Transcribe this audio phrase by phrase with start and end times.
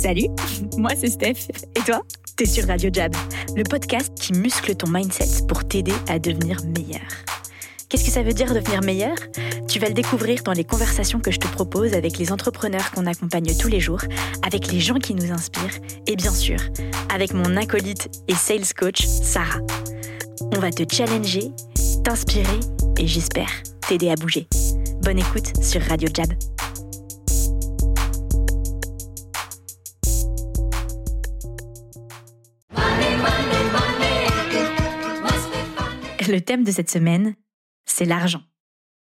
[0.00, 0.28] Salut,
[0.78, 1.50] moi c'est Steph.
[1.76, 2.00] Et toi?
[2.34, 3.14] T'es sur Radio Jab,
[3.54, 7.02] le podcast qui muscle ton mindset pour t'aider à devenir meilleur.
[7.86, 9.14] Qu'est-ce que ça veut dire devenir meilleur?
[9.68, 13.04] Tu vas le découvrir dans les conversations que je te propose avec les entrepreneurs qu'on
[13.04, 14.00] accompagne tous les jours,
[14.42, 16.58] avec les gens qui nous inspirent et bien sûr,
[17.12, 19.60] avec mon acolyte et sales coach, Sarah.
[20.56, 21.50] On va te challenger,
[22.04, 22.60] t'inspirer
[22.98, 23.50] et j'espère
[23.86, 24.48] t'aider à bouger.
[25.02, 26.32] Bonne écoute sur Radio Jab.
[36.30, 37.34] Le thème de cette semaine,
[37.86, 38.42] c'est l'argent.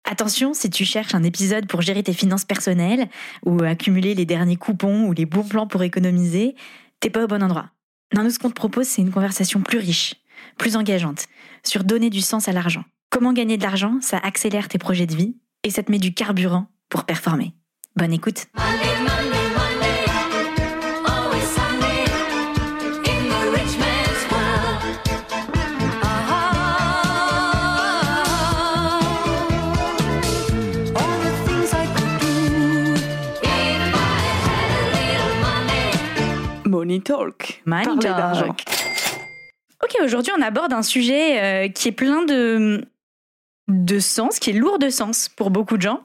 [0.05, 3.09] Attention, si tu cherches un épisode pour gérer tes finances personnelles
[3.47, 6.57] ou accumuler les derniers coupons ou les bons plans pour économiser,
[6.99, 7.71] t'es pas au bon endroit.
[8.13, 10.17] Non, nous, ce qu'on te propose, c'est une conversation plus riche,
[10.59, 11.27] plus engageante,
[11.65, 12.85] sur donner du sens à l'argent.
[13.09, 16.15] Comment gagner de l'argent, ça accélère tes projets de vie et ça te met du
[16.15, 17.53] carburant pour performer.
[17.95, 18.49] Bonne écoute.
[36.93, 37.63] Money Talk.
[37.65, 38.17] Money Parler Talk.
[38.17, 38.57] d'argent.
[39.83, 42.85] Ok, aujourd'hui on aborde un sujet euh, qui est plein de,
[43.69, 46.05] de sens, qui est lourd de sens pour beaucoup de gens.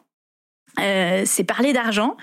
[0.80, 2.16] Euh, c'est parler d'argent.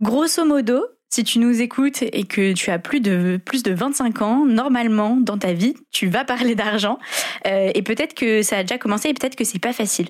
[0.00, 4.22] Grosso modo, si tu nous écoutes et que tu as plus de, plus de 25
[4.22, 6.98] ans, normalement dans ta vie, tu vas parler d'argent.
[7.46, 10.08] Euh, et peut-être que ça a déjà commencé et peut-être que c'est pas facile.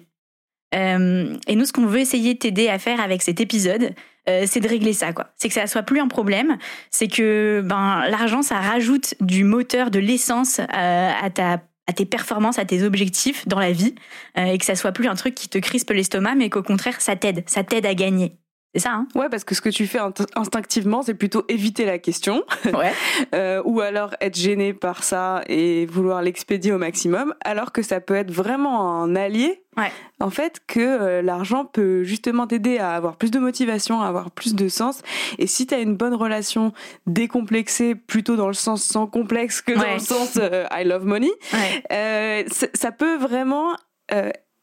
[0.71, 3.95] Et nous, ce qu'on veut essayer de t'aider à faire avec cet épisode,
[4.29, 5.29] euh, c'est de régler ça, quoi.
[5.37, 6.59] C'est que ça soit plus un problème.
[6.91, 12.05] C'est que ben l'argent, ça rajoute du moteur, de l'essence euh, à ta à tes
[12.05, 13.95] performances, à tes objectifs dans la vie,
[14.37, 17.01] euh, et que ça soit plus un truc qui te crispe l'estomac, mais qu'au contraire,
[17.01, 18.37] ça t'aide, ça t'aide à gagner.
[18.79, 19.99] C'est ça, hein Ouais, parce que ce que tu fais
[20.37, 22.93] instinctivement, c'est plutôt éviter la question, Ouais.
[23.35, 28.01] euh, ou alors être gêné par ça et vouloir l'expédier au maximum, alors que ça
[28.01, 29.63] peut être vraiment un allié.
[29.77, 29.93] Ouais.
[30.19, 34.31] En fait, que euh, l'argent peut justement t'aider à avoir plus de motivation, à avoir
[34.33, 35.03] plus de sens.
[35.39, 36.73] Et si tu as une bonne relation
[37.07, 39.95] décomplexée, plutôt dans le sens sans complexe que dans Ouais.
[39.95, 41.83] le sens euh, I love money, Ouais.
[41.93, 42.43] Euh,
[42.75, 43.77] ça peut vraiment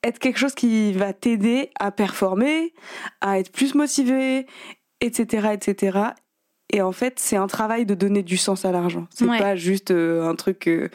[0.07, 2.73] être quelque chose qui va t'aider à performer,
[3.21, 4.45] à être plus motivé,
[5.01, 5.99] etc., etc.
[6.73, 9.05] Et en fait, c'est un travail de donner du sens à l'argent.
[9.11, 9.38] C'est Ouais.
[9.38, 10.89] pas juste euh, un truc euh,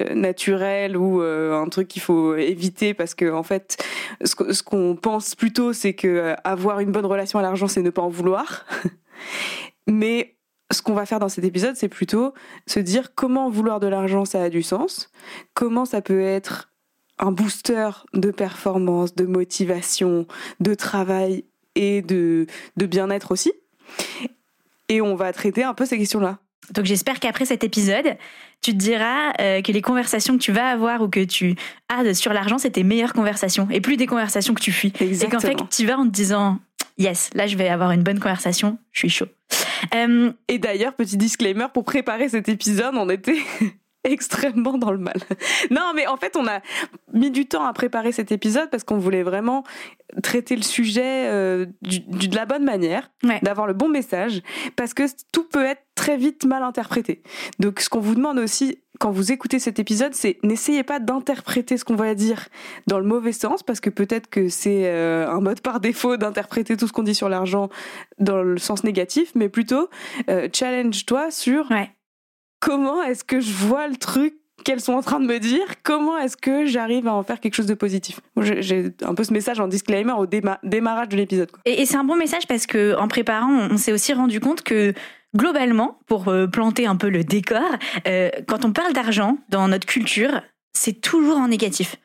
[0.00, 3.82] euh, naturel ou euh, un truc qu'il faut éviter parce que en fait,
[4.24, 8.02] ce qu'on pense plutôt, c'est que avoir une bonne relation à l'argent, c'est ne pas
[8.02, 8.66] en vouloir.
[9.86, 10.36] Mais
[10.70, 12.34] ce qu'on va faire dans cet épisode, c'est plutôt
[12.66, 15.10] se dire comment vouloir de l'argent, ça a du sens.
[15.54, 16.70] Comment ça peut être
[17.18, 20.26] un booster de performance, de motivation,
[20.60, 21.44] de travail
[21.74, 23.52] et de, de bien-être aussi.
[24.88, 26.38] Et on va traiter un peu ces questions-là.
[26.72, 28.16] Donc j'espère qu'après cet épisode,
[28.62, 31.54] tu te diras euh, que les conversations que tu vas avoir ou que tu
[31.88, 34.88] as sur l'argent, c'est tes meilleures conversations et plus des conversations que tu fuis.
[35.00, 35.68] Et qu'en fait, Exactement.
[35.70, 36.58] tu vas en te disant
[36.96, 39.26] yes, là je vais avoir une bonne conversation, je suis chaud.
[39.94, 43.36] Euh, Et d'ailleurs, petit disclaimer, pour préparer cet épisode, on était
[44.14, 45.16] extrêmement dans le mal.
[45.70, 46.60] Non, mais en fait, on a
[47.12, 49.64] mis du temps à préparer cet épisode parce qu'on voulait vraiment
[50.22, 53.40] traiter le sujet euh, du- du- de la bonne manière, Ouais.
[53.42, 54.42] d'avoir le bon message,
[54.76, 57.22] parce que tout peut être très vite mal interprété.
[57.58, 61.76] Donc, ce qu'on vous demande aussi quand vous écoutez cet épisode, c'est n'essayez pas d'interpréter
[61.78, 62.46] ce qu'on va dire
[62.86, 66.76] dans le mauvais sens, parce que peut-être que c'est euh, un mode par défaut d'interpréter
[66.76, 67.70] tout ce qu'on dit sur l'argent
[68.20, 69.88] dans le sens négatif, mais plutôt
[70.30, 71.90] euh, challenge-toi sur ouais.
[72.64, 76.16] Comment est-ce que je vois le truc qu'elles sont en train de me dire, comment
[76.16, 78.20] est-ce que j'arrive à en faire quelque chose de positif?
[78.40, 81.50] J'ai un peu ce message en disclaimer au déma- démarrage de l'épisode.
[81.66, 84.62] Et, c'est un bon message parce que en préparant, on, on s'est aussi rendu compte
[84.62, 84.94] que
[85.36, 87.60] globalement, pour euh, planter un peu le décor,
[88.06, 90.40] euh, quand on parle d'argent dans notre culture,
[90.72, 91.96] c'est toujours en négatif.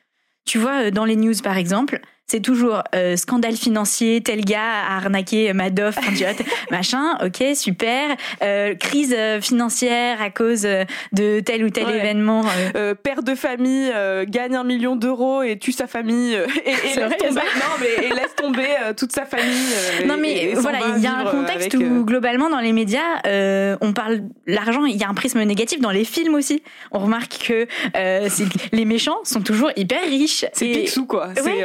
[0.44, 4.60] Tu vois, euh, dans les news par exemple, c'est toujours euh, scandale financier, tel gars
[4.88, 5.96] a arnaqué Madoff,
[6.70, 8.16] machin, ok, super.
[8.42, 11.96] Euh, crise euh, financière à cause euh, de tel ou tel Ouais.
[11.98, 12.44] événement.
[12.76, 16.72] euh, père de famille euh, gagne un million d'euros et tue sa famille et, et
[17.00, 18.66] laisse tomber, non, mais, et laisse tomber
[18.96, 19.74] toute sa famille.
[20.06, 23.76] Non mais et voilà, il y a un contexte où globalement dans les médias, euh,
[23.80, 26.62] on parle l'argent, il y a un prisme négatif dans les films aussi.
[26.92, 27.66] On remarque que
[27.96, 28.28] euh,
[28.72, 30.44] les méchants sont toujours hyper riches.
[30.52, 31.30] c'est Picsou quoi.
[31.36, 31.64] C'est, Ouais.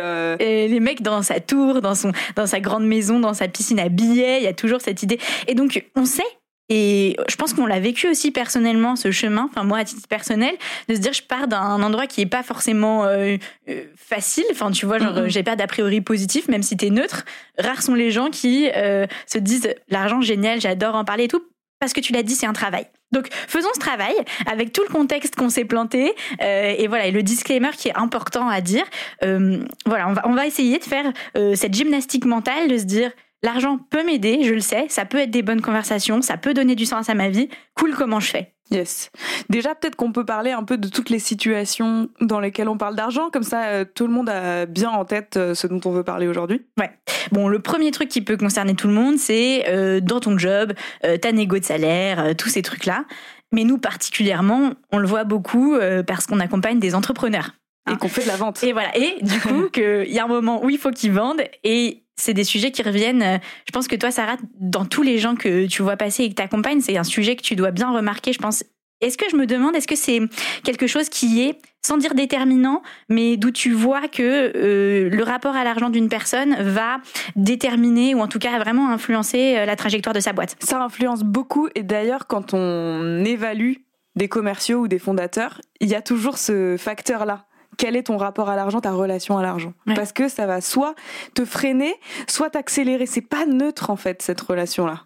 [0.68, 3.90] Les mecs dans sa tour, dans son, dans sa grande maison, dans sa piscine à
[3.90, 5.20] billets, il y a toujours cette idée.
[5.48, 6.24] Et donc on sait.
[6.68, 10.56] Et je pense qu'on l'a vécu aussi personnellement ce chemin, enfin moi à titre personnel,
[10.90, 13.38] de se dire je pars d'un endroit qui est pas forcément euh,
[13.70, 15.30] euh, facile, enfin tu vois genre Mhm.
[15.30, 17.24] j'ai pas d'a priori positif même si t'es neutre.
[17.60, 21.44] Rares sont les gens qui euh, se disent l'argent génial, j'adore en parler et tout.
[21.80, 22.88] parce que tu l'as dit, c'est un travail.
[23.16, 24.14] Donc faisons ce travail
[24.46, 27.98] avec tout le contexte qu'on s'est planté euh, et voilà et le disclaimer qui est
[27.98, 28.84] important à dire.
[29.24, 31.06] Euh, voilà, on va essayer de faire
[31.38, 33.12] euh, cette gymnastique mentale de se dire
[33.46, 36.76] l'argent peut m'aider, je le sais, ça peut être des bonnes conversations, ça peut donner
[36.76, 37.48] du sens à ma vie.
[37.76, 39.12] Cool, comment je fais Yes.
[39.48, 42.96] Déjà, peut-être qu'on peut parler un peu de toutes les situations dans lesquelles on parle
[42.96, 45.92] d'argent, comme ça, euh, tout le monde a bien en tête euh, ce dont on
[45.92, 46.66] veut parler aujourd'hui.
[46.80, 46.90] Ouais.
[47.32, 50.74] Bon, le premier truc qui peut concerner tout le monde, c'est euh, dans ton job,
[51.22, 53.06] ta négo de salaire, tous ces trucs-là.
[53.52, 55.76] Mais nous, particulièrement, on le voit beaucoup
[56.08, 57.52] parce qu'on accompagne des entrepreneurs.
[57.88, 57.96] Et hein.
[57.98, 58.64] qu'on fait de la vente.
[58.64, 58.96] Et voilà.
[58.98, 62.34] Et du coup, qu'il y a un moment où il faut qu'ils vendent et c'est
[62.34, 63.22] des sujets qui reviennent.
[63.22, 63.38] Euh,
[63.68, 66.36] je pense que toi, Sarah, dans tous les gens que tu vois passer et que
[66.36, 68.64] tu accompagnes, c'est un sujet que tu dois bien remarquer, je pense.
[69.02, 70.22] Est-ce que je me demande, est-ce que c'est
[70.64, 75.56] quelque chose qui est, sans dire déterminant, mais d'où tu vois que euh, le rapport
[75.56, 77.02] à l'argent d'une personne va
[77.36, 80.56] déterminer ou en tout cas vraiment influencer euh, la trajectoire de sa boîte?
[80.62, 83.74] Ça influence beaucoup et d'ailleurs quand on évalue
[84.16, 87.46] des commerciaux ou des fondateurs, il y a toujours ce facteur-là
[87.78, 89.74] quel est ton rapport à l'argent, ta relation à l'argent.
[89.96, 90.96] Parce que ça va soit
[91.34, 91.94] te freiner,
[92.28, 93.06] soit t'accélérer.
[93.06, 95.04] C'est pas neutre, en fait, cette relation-là.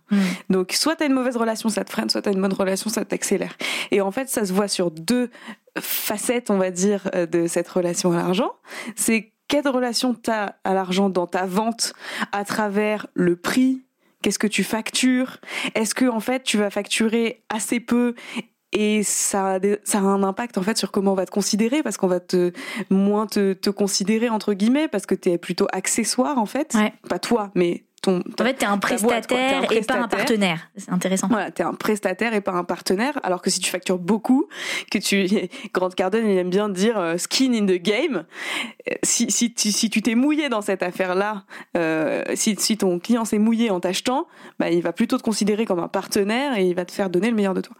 [0.50, 3.06] Donc, soit t'as une mauvaise relation, ça te freine, soit t'as une bonne relation, ça
[3.06, 3.56] t'accélère.
[3.92, 5.30] Et en fait, ça se voit sur deux
[5.80, 8.52] facettes, on va dire, euh, de cette relation à l'argent.
[8.96, 11.94] C'est quelle relation t'as à l'argent dans ta vente
[12.32, 13.82] à travers le prix?
[14.22, 15.38] Qu'est-ce que tu factures?
[15.76, 18.16] Est-ce que en fait tu vas facturer assez peu
[18.72, 21.82] et ça a, ça a un impact en fait sur comment on va te considérer
[21.82, 22.52] parce qu'on va te
[22.90, 26.76] moins te, te considérer entre guillemets parce que tu es plutôt accessoire en fait.
[27.10, 30.70] Pas toi mais ton en fait t'es un prestataire et pas un partenaire.
[30.76, 31.28] C'est intéressant.
[31.30, 33.20] Voilà t'es un prestataire et pas un partenaire.
[33.24, 34.48] Alors que si tu factures beaucoup
[34.92, 35.28] que tu
[35.74, 38.26] Grant Cardone il aime bien dire euh, skin in the game.
[38.90, 41.44] Euh, si si tu si tu t'es mouillé dans cette affaire là
[41.76, 44.28] euh, si si ton client s'est mouillé en t'achetant
[44.60, 47.30] bah il va plutôt te considérer comme un partenaire et il va te faire donner
[47.30, 47.76] le meilleur de toi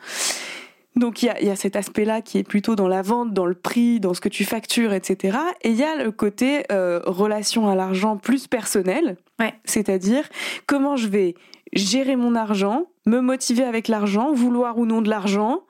[1.00, 3.46] donc il y a, y a, cet aspect-là qui est plutôt dans la vente, dans
[3.46, 5.38] le prix, dans ce que tu factures, etc.
[5.62, 9.54] Et il y a le côté euh, relation à l'argent plus personnel, ouais.
[9.66, 10.28] c'est-à-dire
[10.68, 11.36] comment je vais
[11.74, 15.64] gérer mon argent, me motiver avec l'argent, vouloir ou non de l'argent.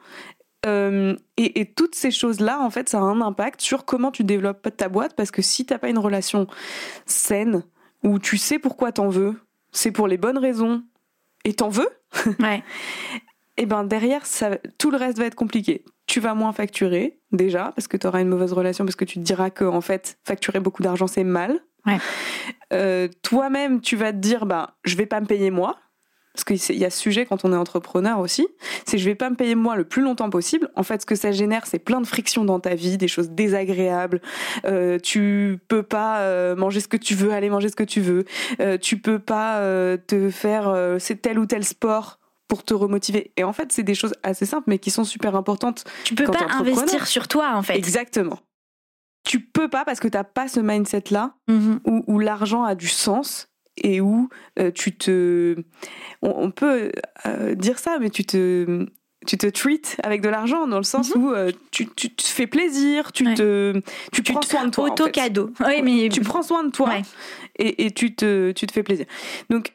[0.66, 4.26] Euh, et, et, toutes ces choses-là, en fait, ça a un impact sur comment tu
[4.26, 6.48] développes ta boîte, parce que si t'as pas une relation
[7.06, 7.64] saine,
[8.04, 9.40] où tu sais pourquoi t'en veux,
[9.72, 10.84] c'est pour les bonnes raisons,
[11.46, 11.90] et t'en veux,
[12.40, 12.64] ouais.
[13.60, 15.84] et eh ben derrière, ça, tout le reste va être compliqué.
[16.08, 19.16] Tu vas moins facturer, déjà, parce que tu auras une mauvaise relation, parce que tu
[19.16, 21.60] te diras que, en fait, facturer beaucoup d'argent, c'est mal.
[21.86, 21.98] Ouais.
[22.72, 25.78] Euh, toi-même, tu vas te dire, ben, je vais pas me payer moi.
[26.34, 28.48] Parce qu'il y a ce sujet quand on est entrepreneur aussi,
[28.86, 30.70] c'est je vais pas me payer moi le plus longtemps possible.
[30.76, 33.32] En fait, ce que ça génère, c'est plein de frictions dans ta vie, des choses
[33.32, 34.22] désagréables.
[34.64, 38.00] Euh, tu peux pas euh, manger ce que tu veux, aller manger ce que tu
[38.00, 38.24] veux.
[38.62, 42.19] Euh, tu peux pas euh, te faire c'est tel ou tel sport
[42.50, 43.32] pour te remotiver.
[43.38, 45.86] Et en fait, c'est des choses assez simples, mais qui sont super importantes.
[46.04, 47.76] Tu peux pas investir sur toi, en fait.
[47.76, 48.40] Exactement.
[49.24, 51.80] Tu peux pas parce que t'as pas ce mindset-là mm-hmm.
[51.86, 55.56] où, où l'argent a du sens et où euh, tu te,
[56.22, 56.92] on, peut
[57.26, 58.88] euh, dire ça, mais tu te,
[59.28, 61.20] tu te treat avec de l'argent dans le sens mm-hmm.
[61.20, 63.36] où euh, tu, tu, te fais plaisir, tu ouais.
[63.36, 63.80] te,
[64.12, 64.90] tu, tu prends soin de toi.
[64.90, 65.52] Auto cadeau.
[65.60, 65.82] En fait.
[65.82, 67.04] Oui, mais tu prends soin de toi ouais.
[67.60, 69.06] et, et tu te, tu te fais plaisir.
[69.52, 69.74] Donc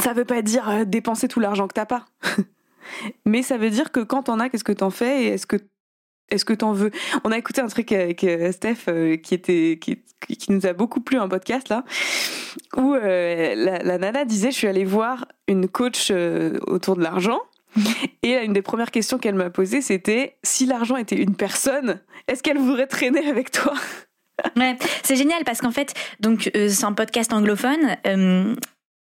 [0.00, 2.06] ça veut pas dire euh, dépenser tout l'argent que t'as pas.
[3.26, 5.56] Mais ça veut dire que quand t'en as, qu'est-ce que t'en fais et est-ce que
[6.30, 6.90] est-ce que t'en veux?
[7.24, 10.72] On a écouté un truc avec euh, Steph euh, qui était qui, qui, nous a
[10.72, 11.84] beaucoup plu un podcast là
[12.76, 17.02] où euh, la, la, nana disait je suis allée voir une coach euh, autour de
[17.02, 17.40] l'argent
[18.22, 22.42] et une des premières questions qu'elle m'a posées c'était si l'argent était une personne est-ce
[22.42, 23.74] qu'elle voudrait traîner avec toi?
[24.56, 28.54] Ouais, c'est génial parce qu'en fait donc euh, c'est un podcast anglophone euh,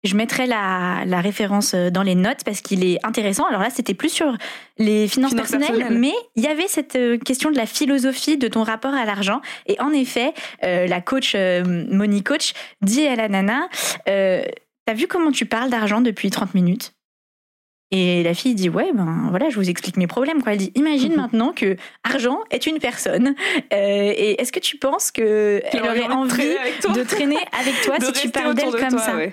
[0.03, 3.45] je mettrai la, la, référence euh, dans les notes parce qu'il est intéressant.
[3.45, 4.37] Alors là, c'était plus sur
[4.77, 8.37] les finances, finances personnelles, personnelles, mais il y avait cette euh, question de la philosophie
[8.37, 9.41] de ton rapport à l'argent.
[9.65, 10.33] Et en effet,
[10.63, 13.69] euh, la coach, euh, Moni Coach, dit à la nana,
[14.09, 14.43] euh,
[14.85, 16.93] t'as vu comment tu parles d'argent depuis 30 minutes?
[17.95, 20.53] Et la fille dit ouais ben voilà je vous explique mes problèmes quoi.
[20.53, 23.35] Elle dit imagine maintenant que argent est une personne
[23.71, 26.55] euh, et est-ce que tu penses que elle aurait envie
[26.95, 29.15] de traîner avec toi si tu parles d'elle comme toi, ça?
[29.15, 29.31] ouais.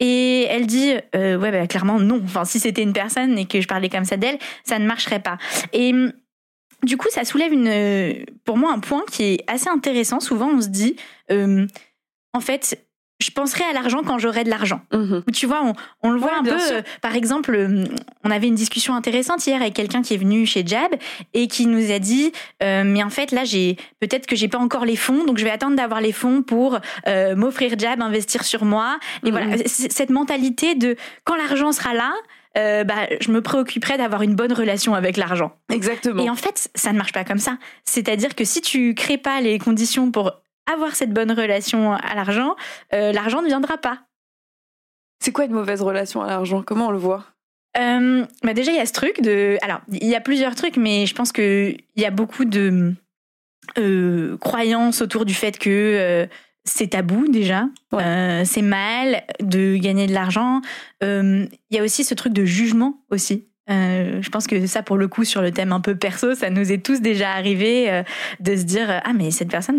[0.00, 2.20] Et elle dit euh, ouais bah, clairement non.
[2.24, 5.22] Enfin si c'était une personne et que je parlais comme ça d'elle ça ne marcherait
[5.22, 5.38] pas.
[5.72, 5.92] Et
[6.82, 10.20] du coup ça soulève une pour moi un point qui est assez intéressant.
[10.20, 10.96] Souvent on se dit
[11.30, 11.66] euh,
[12.32, 12.85] en fait
[13.18, 14.80] je penserai à l'argent quand j'aurai de l'argent.
[14.92, 15.20] Mmh.
[15.32, 16.72] Tu vois, on, on le voit ouais, un peu.
[16.72, 17.84] Euh, par exemple, euh,
[18.24, 20.94] on avait une discussion intéressante hier avec quelqu'un qui est venu chez Jab
[21.32, 22.32] et qui nous a dit,
[22.62, 25.44] euh, mais en fait là, j'ai peut-être que j'ai pas encore les fonds, donc je
[25.44, 28.98] vais attendre d'avoir les fonds pour euh, m'offrir Jab, investir sur moi.
[29.24, 29.32] Et mmh.
[29.32, 32.12] voilà, cette mentalité de quand l'argent sera là,
[32.56, 35.52] euh, bah, je me préoccuperai d'avoir une bonne relation avec l'argent.
[35.70, 36.22] Exactement.
[36.22, 37.58] Et en fait, ça ne marche pas comme ça.
[37.84, 40.32] C'est-à-dire que si tu crées pas les conditions pour
[40.72, 42.56] avoir cette bonne relation à l'argent,
[42.94, 44.00] euh, l'argent ne viendra pas.
[45.20, 46.62] C'est quoi une mauvaise relation à l'argent?
[46.62, 47.24] Comment on le voit?
[47.78, 49.58] Euh, bah déjà, il y a ce truc de.
[49.62, 52.94] Alors, il y a plusieurs trucs, mais je pense qu'il y a beaucoup de
[53.78, 56.26] euh, croyances autour du fait que
[56.64, 57.66] c'est tabou déjà.
[57.92, 58.42] Ouais.
[58.44, 60.60] C'est mal de gagner de l'argent.
[61.02, 63.48] Il y a aussi ce truc de jugement aussi.
[63.68, 66.50] Euh, je pense que ça, pour le coup, sur le thème un peu perso, ça
[66.50, 68.02] nous est tous déjà arrivé euh,
[68.40, 69.78] de se dire ah mais cette personne,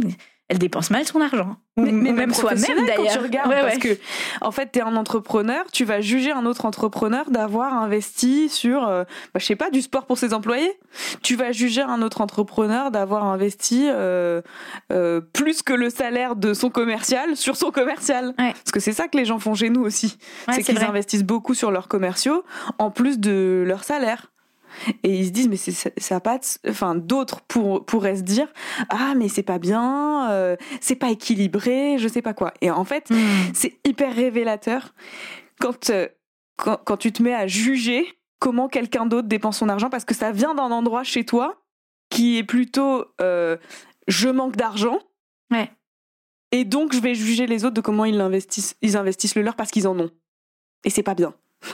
[0.50, 1.58] elle dépense mal son argent.
[1.75, 3.13] Ou même soi-même d'ailleurs.
[3.13, 3.80] Tu regardes, Ouais, parce ouais.
[3.80, 3.98] que
[4.42, 8.88] en fait, tu es un entrepreneur, tu vas juger un autre entrepreneur d'avoir investi sur,
[8.88, 10.72] euh, bah, je sais pas, du sport pour ses employés.
[11.22, 14.42] Tu vas juger un autre entrepreneur d'avoir investi euh,
[14.92, 18.27] euh, plus que le salaire de son commercial sur son commercial.
[18.39, 18.54] Ouais.
[18.54, 20.18] Parce que c'est ça que les gens font chez nous aussi.
[20.51, 22.44] C'est qu'ils investissent beaucoup sur leurs commerciaux
[22.80, 24.32] en plus de leur salaire.
[25.04, 28.48] Et ils se disent, mais c'est, ça pas, enfin, d'autres pour, pourraient se dire,
[28.90, 32.54] ah, mais c'est pas bien, euh, c'est pas équilibré, je sais pas quoi.
[32.62, 33.52] Et en fait, Hmm.
[33.54, 34.94] c'est hyper révélateur
[35.60, 36.08] quand, euh,
[36.58, 38.06] quand, quand tu te mets à juger
[38.40, 41.64] comment quelqu'un d'autre dépense son argent parce que ça vient d'un endroit chez toi
[42.10, 43.58] qui est plutôt, euh,
[44.08, 45.00] je manque d'argent.
[45.52, 45.72] Ouais.
[46.52, 49.56] Et donc, je vais juger les autres de comment ils investissent, ils investissent le leur
[49.56, 50.12] parce qu'ils en ont.
[50.86, 51.34] Et c'est pas bien.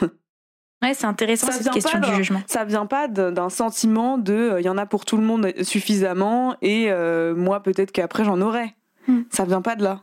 [0.84, 2.42] Ouais, c'est intéressant Ça cette question du jugement.
[2.46, 5.50] Ça vient pas d'un sentiment de euh, il y en a pour tout le monde
[5.62, 8.74] suffisamment et euh, moi peut-être qu'après j'en aurai.
[9.08, 9.22] Hmm.
[9.30, 10.02] Ça vient pas de là.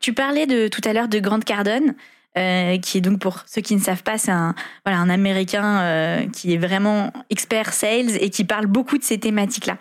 [0.00, 1.94] Tu parlais de tout à l'heure de Grant Cardone,
[2.36, 4.54] euh, qui est donc pour ceux qui ne savent pas, c'est un
[4.84, 9.78] voilà un Américain qui est vraiment expert sales et qui parle beaucoup de ces thématiques-là.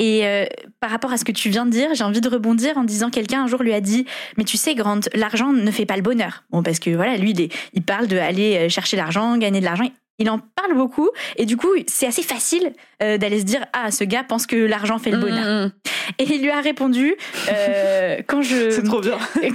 [0.00, 0.46] Et euh,
[0.80, 3.10] par rapport à ce que tu viens de dire, j'ai envie de rebondir en disant
[3.10, 4.06] quelqu'un un jour lui a dit
[4.38, 6.42] mais tu sais Grant, l'argent ne fait pas le bonheur.
[6.50, 9.60] Bon parce que voilà lui il, est- il parle de aller euh, chercher l'argent, gagner
[9.60, 9.84] de l'argent.
[10.18, 13.90] Il en parle beaucoup et du coup c'est assez facile euh, d'aller se dire ah
[13.90, 15.66] ce gars pense que l'argent fait le bonheur.
[15.66, 15.72] Mm,
[16.18, 17.14] Et il lui a répondu
[17.52, 19.18] euh, quand je C'est trop bien.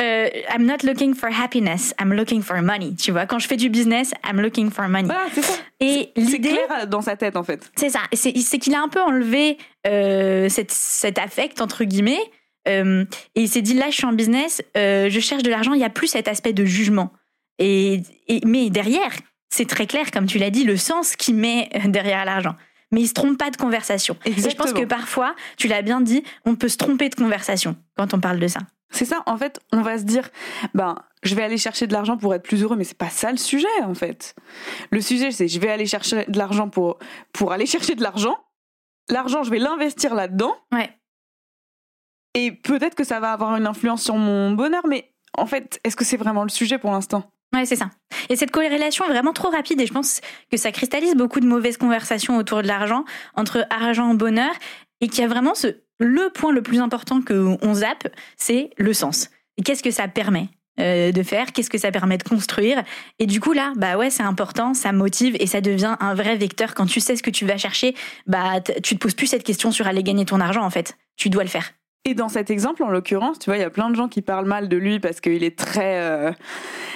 [0.00, 2.94] euh, I'm not looking for happiness, I'm looking for money.
[2.96, 5.06] Tu vois, quand je fais du business, I'm looking for money.
[5.06, 5.54] Voilà, c'est ça.
[5.80, 7.70] Et C'est clair dans sa tête en fait.
[7.76, 12.20] c'est ça, c'est qu'il a un peu enlevé euh, cette, cet affect entre guillemets.
[12.68, 15.72] euh, et il s'est dit là, je suis en business, euh, je cherche de l'argent.
[15.74, 17.12] Il y a plus cet aspect de jugement.
[17.58, 19.10] Et, et mais derrière,
[19.48, 22.54] c'est très clair, comme tu l'as dit, le sens qu'il met derrière l'argent.
[22.92, 24.16] Mais il se trompe pas de conversation.
[24.26, 27.76] Et je pense que parfois, tu l'as bien dit, on peut se tromper de conversation
[27.96, 28.60] quand on parle de ça.
[28.90, 30.28] C'est ça, en fait, on va se dire,
[30.74, 33.30] ben, je vais aller chercher de l'argent pour être plus heureux, mais c'est pas ça
[33.30, 34.34] le sujet, en fait.
[34.90, 36.98] Le sujet, c'est je vais aller chercher de l'argent pour,
[37.32, 38.36] pour aller chercher de l'argent.
[39.08, 40.56] L'argent, je vais l'investir là-dedans.
[40.72, 40.90] Ouais.
[42.34, 45.96] Et peut-être que ça va avoir une influence sur mon bonheur, mais en fait, est-ce
[45.96, 47.30] que c'est vraiment le sujet pour l'instant?
[47.54, 47.90] Ouais, c'est ça.
[48.28, 51.46] Et cette corrélation est vraiment trop rapide et je pense que ça cristallise beaucoup de
[51.46, 54.52] mauvaises conversations autour de l'argent, entre argent et bonheur,
[55.00, 58.92] et qu'il y a vraiment ce, le point le plus important qu'on zappe, c'est le
[58.92, 59.30] sens.
[59.64, 60.48] Qu'est-ce que ça permet
[60.78, 61.52] euh, de faire?
[61.52, 62.82] Qu'est-ce que ça permet de construire?
[63.18, 66.36] Et du coup, là, bah ouais, c'est important, ça motive et ça devient un vrai
[66.36, 66.74] vecteur.
[66.74, 67.94] Quand tu sais ce que tu vas chercher,
[68.26, 70.96] bah tu te poses plus cette question sur aller gagner ton argent, en fait.
[71.16, 71.72] Tu dois le faire.
[72.06, 74.22] Et dans cet exemple, en l'occurrence, tu vois, il y a plein de gens qui
[74.22, 76.30] parlent mal de lui parce qu'il est très, euh,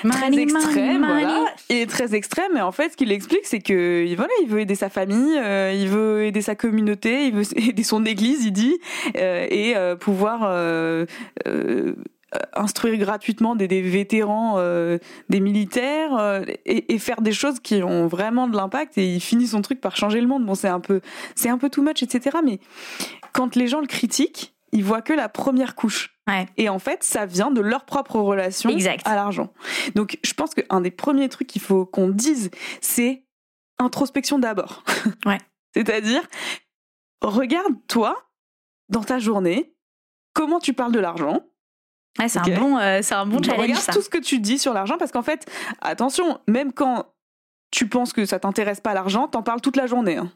[0.09, 1.39] très Money, extrême, money, voilà.
[1.39, 1.51] money.
[1.69, 4.61] Il est très extrême, mais en fait, ce qu'il explique, c'est que voilà, il veut
[4.61, 8.53] aider sa famille, euh, il veut aider sa communauté, il veut aider son église, il
[8.53, 8.79] dit,
[9.17, 10.45] euh, et pouvoir
[12.55, 14.99] instruire gratuitement des, des vétérans, euh,
[15.29, 18.99] des militaires, euh, et, et faire des choses qui ont vraiment de l'impact.
[18.99, 20.45] Et il finit son truc par changer le monde.
[20.45, 21.01] Bon, c'est un peu,
[21.35, 22.39] c'est un peu too much, etc.
[22.45, 22.61] Mais
[23.33, 26.17] quand les gens le critiquent, ils voient que la première couche.
[26.29, 26.47] Ouais.
[26.57, 29.07] Et en fait, ça vient de leur propre relation Exact.
[29.07, 29.53] à l'argent.
[29.95, 32.51] Donc, je pense qu'un des premiers trucs qu'il faut qu'on dise,
[32.81, 33.25] c'est
[33.79, 34.85] introspection d'abord.
[35.27, 35.39] Ouais.
[35.75, 36.23] C'est-à-dire,
[37.23, 38.17] regarde-toi
[38.89, 39.73] dans ta journée,
[40.35, 41.41] comment tu parles de l'argent.
[42.19, 43.93] Ouais, c'est un bon, euh, c'est un bon challenge, regarde ça.
[43.93, 45.49] tout ce que tu dis sur l'argent, parce qu'en fait,
[45.81, 47.07] attention, même quand
[47.71, 50.17] tu penses que ça t'intéresse pas l'argent, t'en parles toute la journée.
[50.17, 50.31] hein.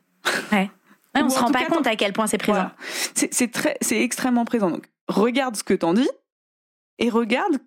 [0.52, 0.70] Ouais,
[1.16, 2.58] on Ou se en rend pas cas, compte à quel point c'est présent.
[2.58, 2.76] Voilà.
[3.14, 4.70] C'est c'est très, c'est extrêmement présent.
[4.70, 6.08] Donc, regarde ce que t'en dis
[6.98, 7.58] et regarde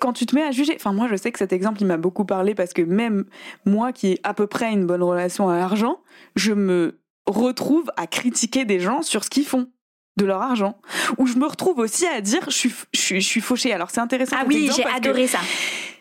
[0.00, 0.74] quand tu te mets à juger.
[0.76, 3.26] Enfin, moi, je sais que cet exemple, il m'a beaucoup parlé parce que même
[3.66, 6.00] moi, qui ai à peu près une bonne relation à l'argent,
[6.36, 9.70] je me retrouve à critiquer des gens sur ce qu'ils font
[10.16, 10.80] de leur argent.
[11.18, 13.72] Ou je me retrouve aussi à dire, je suis, je suis, je suis fauchée.
[13.72, 14.36] Alors, c'est intéressant.
[14.40, 15.38] Ah oui, j'ai adoré ça.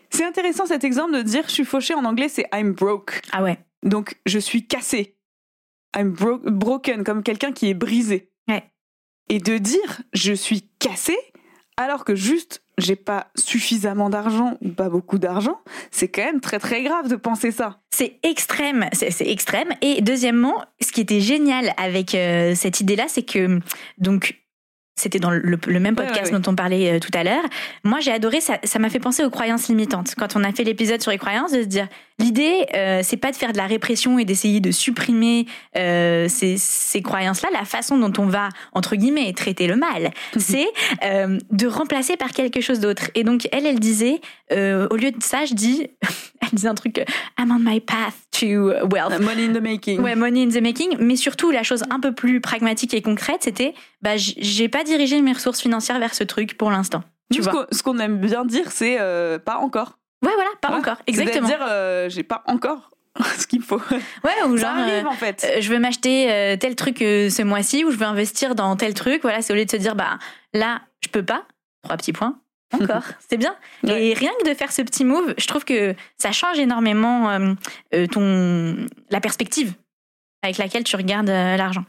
[0.10, 3.22] C'est intéressant cet exemple de dire, je suis fauchée en anglais, c'est I'm broke.
[3.32, 3.60] Ah ouais.
[3.84, 5.16] Donc, je suis cassée.
[5.98, 8.32] I'm bro- broken, comme quelqu'un qui est brisé.
[8.48, 8.64] Ouais.
[9.30, 11.18] Et de dire je suis cassée,
[11.78, 15.60] Alors que juste, j'ai pas suffisamment d'argent ou pas beaucoup d'argent,
[15.92, 17.80] c'est quand même très très grave de penser ça.
[17.90, 19.70] C'est extrême, c'est extrême.
[19.82, 23.60] Et deuxièmement, ce qui était génial avec euh, cette idée-là, c'est que
[23.98, 24.36] donc
[24.98, 26.40] c'était dans le, le même podcast ouais, ouais.
[26.42, 27.44] dont on parlait euh, tout à l'heure.
[27.86, 28.60] Moi, j'ai adoré ça.
[28.66, 30.16] Ça m'a fait penser aux croyances limitantes.
[30.18, 31.88] Quand on a fait l'épisode sur les croyances, de se dire
[32.20, 35.46] l'idée, euh, c'est pas de faire de la répression et d'essayer de supprimer
[35.78, 37.50] euh, ces, ces croyances-là.
[37.54, 40.68] La façon dont on va entre guillemets traiter le mal, c'est
[41.04, 43.10] euh, de remplacer par quelque chose d'autre.
[43.16, 44.22] Et donc elle, elle disait,
[44.52, 45.88] au lieu de ça, je dis,
[46.42, 46.98] elle disait un truc,
[47.38, 49.20] I'm on my path to wealth.
[49.22, 50.00] Money in the making.
[50.02, 53.42] Ouais, money in the making, mais surtout la chose un peu plus pragmatique et concrète,
[53.44, 57.04] c'était, bah, j'ai pas dirigé mes ressources financières vers ce truc pour l'instant.
[57.32, 58.98] Tu Nous, vois qu'on- ce qu'on aime bien dire, c'est
[59.46, 59.98] pas encore.
[60.26, 61.48] Ouais, voilà, pas encore, exactement.
[61.48, 62.92] C'est-à-dire, euh, j'ai pas encore
[63.38, 63.82] ce qu'il faut.
[63.90, 65.46] Ouais, ou Ça genre, arrive euh, en fait.
[65.50, 68.76] euh, je veux m'acheter euh, tel truc euh, ce mois-ci ou je veux investir dans
[68.76, 69.22] tel truc.
[69.22, 70.20] Voilà, c'est au lieu de se dire, bah
[70.54, 71.46] là, je peux pas.
[71.84, 72.38] Trois petits points.
[72.74, 73.56] Encore, c'est bien.
[73.84, 74.08] Ouais.
[74.08, 77.40] Et rien que de faire ce petit move, je trouve que ça change énormément
[78.12, 79.74] ton la perspective
[80.44, 81.84] avec laquelle tu regardes l'argent.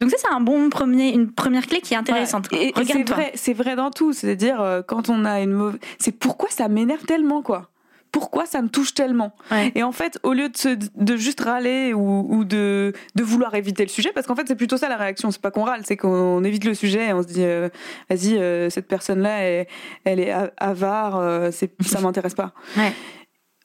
[0.00, 2.50] Donc ça, c'est un bon premier, une première clé qui est intéressante.
[2.52, 2.66] Ouais.
[2.76, 4.12] Et, et c'est vrai, c'est vrai dans tout.
[4.12, 7.70] C'est-à-dire euh, quand on a une mauvaise, c'est pourquoi ça m'énerve tellement quoi.
[8.12, 9.72] Pourquoi ça me touche tellement Ouais.
[9.74, 13.54] Et en fait, au lieu de, se, de juste râler ou, ou de, de vouloir
[13.56, 15.30] éviter le sujet, parce qu'en fait, c'est plutôt ça la réaction.
[15.30, 17.68] C'est pas qu'on râle, c'est qu'on évite le sujet et on se dit, euh,
[18.08, 19.66] vas-y, euh, cette personne-là, elle,
[20.04, 22.52] elle est a- avare, euh, c'est, ça m'intéresse pas.
[22.76, 22.92] Ouais.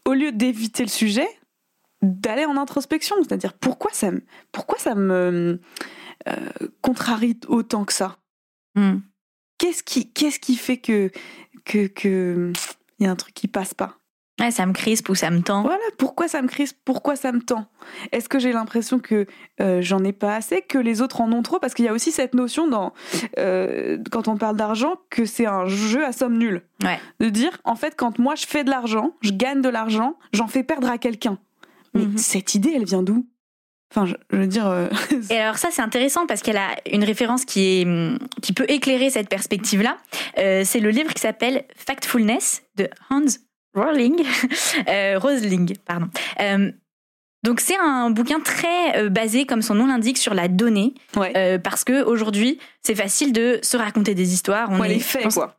[0.05, 1.27] Au lieu d'éviter le sujet,
[2.01, 5.59] d'aller en introspection, c'est-à-dire pourquoi ça me, pourquoi ça me
[6.81, 8.17] contrarie autant que ça
[8.75, 8.99] Hmm.
[9.57, 11.11] Qu'est-ce qui, qu'est-ce qui fait que
[11.65, 12.53] que que
[12.99, 13.97] il y a un truc qui passe pas?
[14.39, 15.61] Ouais, ça me crispe ou ça me tend.
[15.61, 17.67] Voilà, pourquoi ça me crispe, pourquoi ça me tend?
[18.13, 19.27] Est-ce que j'ai l'impression que
[19.59, 21.59] euh, j'en ai pas assez, que les autres en ont trop?
[21.59, 22.93] Parce qu'il y a aussi cette notion dans
[23.37, 26.63] euh, quand on parle d'argent que c'est un jeu à somme nulle.
[26.81, 26.97] Ouais.
[27.19, 30.47] De dire en fait quand moi je fais de l'argent, je gagne de l'argent, j'en
[30.47, 31.37] fais perdre à quelqu'un.
[31.93, 32.17] Mais Mhm.
[32.17, 33.27] cette idée, elle vient d'où?
[33.91, 34.67] Enfin, je, je veux dire.
[34.67, 34.88] euh,
[35.29, 37.88] Et alors ça c'est intéressant parce qu'elle a une référence qui est
[38.41, 39.97] qui peut éclairer cette perspective là.
[40.36, 43.21] c'est le livre qui s'appelle Factfulness de Hans
[43.75, 44.21] Rosling,
[44.89, 46.08] euh, Rosling pardon.
[46.41, 46.71] Euh,
[47.43, 51.32] donc c'est un bouquin très euh, basé comme son nom l'indique sur la donnée ouais.
[51.36, 54.69] euh, parce que aujourd'hui c'est facile de se raconter des histoires.
[54.71, 55.56] On Ouais, est les faits, quoi.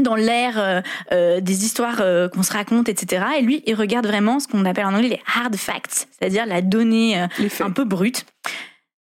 [0.00, 0.80] Dans l'ère euh,
[1.12, 3.24] euh, des histoires euh, qu'on se raconte, etc.
[3.38, 6.62] Et lui, il regarde vraiment ce qu'on appelle en anglais les hard facts, c'est-à-dire la
[6.62, 7.26] donnée euh,
[7.60, 8.26] un peu brute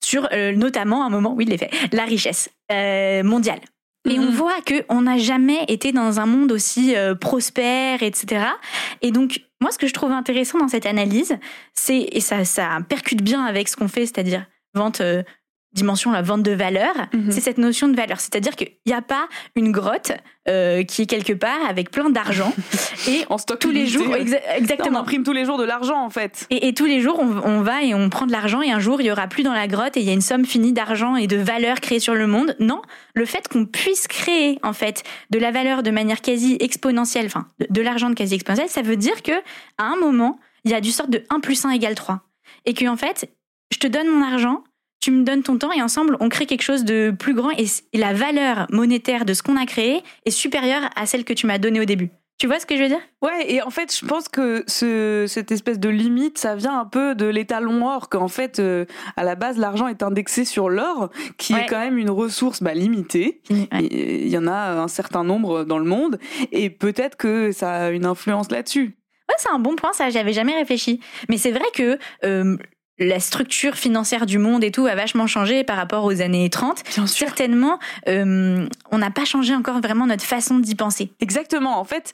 [0.04, 3.60] sur euh, notamment un moment, oui, il les fait, la richesse euh, mondiale.
[4.08, 4.30] Et on Mhm.
[4.30, 8.46] voit que on n'a jamais été dans un monde aussi euh, prospère, etc.
[9.00, 11.38] Et donc, moi, ce que je trouve intéressant dans cette analyse,
[11.72, 15.22] c'est et ça, ça percute bien avec ce qu'on fait, c'est-à-dire vente, euh,
[15.72, 17.30] dimension la vente de valeur, Mhm.
[17.30, 18.20] c'est cette notion de valeur.
[18.20, 20.12] C'est-à-dire qu'il n'y a pas une grotte
[20.48, 22.52] euh, qui est quelque part avec plein d'argent
[23.08, 24.24] et En stock tous les jours, ouais.
[24.24, 24.98] exa- On exactement.
[25.00, 26.46] imprime tous les jours de l'argent en fait.
[26.50, 28.80] Et, et tous les jours, on, on va et on prend de l'argent et un
[28.80, 30.72] jour, il y aura plus dans la grotte et il y a une somme finie
[30.72, 32.56] d'argent et de valeur créée sur le monde.
[32.60, 32.82] Non,
[33.14, 37.46] le fait qu'on puisse créer en fait de la valeur de manière quasi exponentielle, enfin
[37.60, 39.32] de, de l'argent de quasi exponentielle, ça veut dire que
[39.78, 42.20] à un moment, il y a du sorte de 1 plus 1 égale 3.
[42.66, 43.28] Et que en fait,
[43.72, 44.62] je te donne mon argent,
[45.02, 47.66] tu me donnes ton temps et ensemble, on crée quelque chose de plus grand et,
[47.92, 51.58] la valeur monétaire de ce qu'on a créé est supérieure à celle que tu m'as
[51.58, 52.10] donnée au début.
[52.38, 53.00] Tu vois ce que je veux dire?
[53.20, 56.84] Ouais, et en fait, je pense que ce, cette espèce de limite, ça vient un
[56.84, 58.84] peu de l'étalon or, qu'en fait, euh,
[59.16, 61.62] à la base, l'argent est indexé sur l'or, qui Ouais.
[61.62, 63.42] est quand même une ressource bah, limitée.
[63.50, 63.68] Ouais.
[63.90, 66.18] Il y en a un certain nombre dans le monde,
[66.52, 68.96] et peut-être que ça a une influence là-dessus.
[69.28, 71.00] Ouais, c'est un bon point, ça, j'avais jamais réfléchi.
[71.28, 72.56] Mais c'est vrai que euh,
[72.98, 76.82] la structure financière du monde et tout a vachement changé par rapport aux années 30.
[76.94, 77.78] Bien Certainement,
[78.08, 81.12] euh, on n'a pas changé encore vraiment notre façon d'y penser.
[81.20, 81.78] Exactement.
[81.78, 82.12] En fait,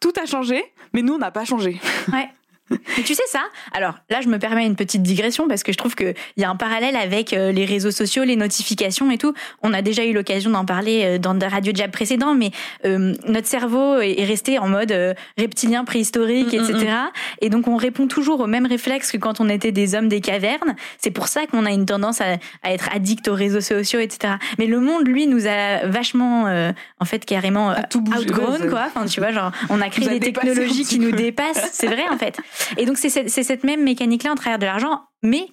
[0.00, 0.62] tout a changé,
[0.92, 1.80] mais nous, on n'a pas changé.
[2.12, 2.28] Ouais.
[2.96, 3.42] Mais tu sais ça?
[3.72, 6.50] Alors là, je me permets une petite digression parce que je trouve qu'il y a
[6.50, 9.34] un parallèle avec euh, les réseaux sociaux, les notifications et tout.
[9.62, 12.50] On a déjà eu l'occasion d'en parler euh, dans des radio jab précédents, mais
[12.84, 16.92] euh, notre cerveau est est resté en mode euh, reptilien préhistorique, Mm, mm, etc.
[17.40, 20.20] Et donc on répond toujours aux mêmes réflexes que quand on était des hommes des
[20.20, 20.76] cavernes.
[20.98, 24.34] C'est pour ça qu'on a une tendance à, à être addict aux réseaux sociaux, etc.
[24.58, 28.86] Mais le monde, lui, nous a vachement, euh, en fait, carrément euh, outgrown, quoi.
[28.86, 31.70] Enfin, tu vois, genre, on a créé des technologies qui nous dépassent.
[31.72, 32.38] C'est vrai, en fait.
[32.76, 35.46] Et donc, c'est cette, même mécanique-là en travers de l'argent, mais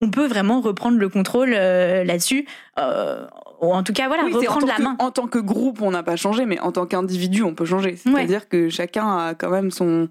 [0.00, 2.46] on peut vraiment reprendre le contrôle euh, là-dessus.
[2.78, 3.26] Euh,
[3.60, 4.96] ou en tout cas, voilà, Oui, reprendre la que- main.
[5.00, 7.96] En tant que groupe, on n'a pas changé, mais en tant qu'individu, on peut changer.
[7.96, 10.08] C'est-à-dire que chacun a quand même son,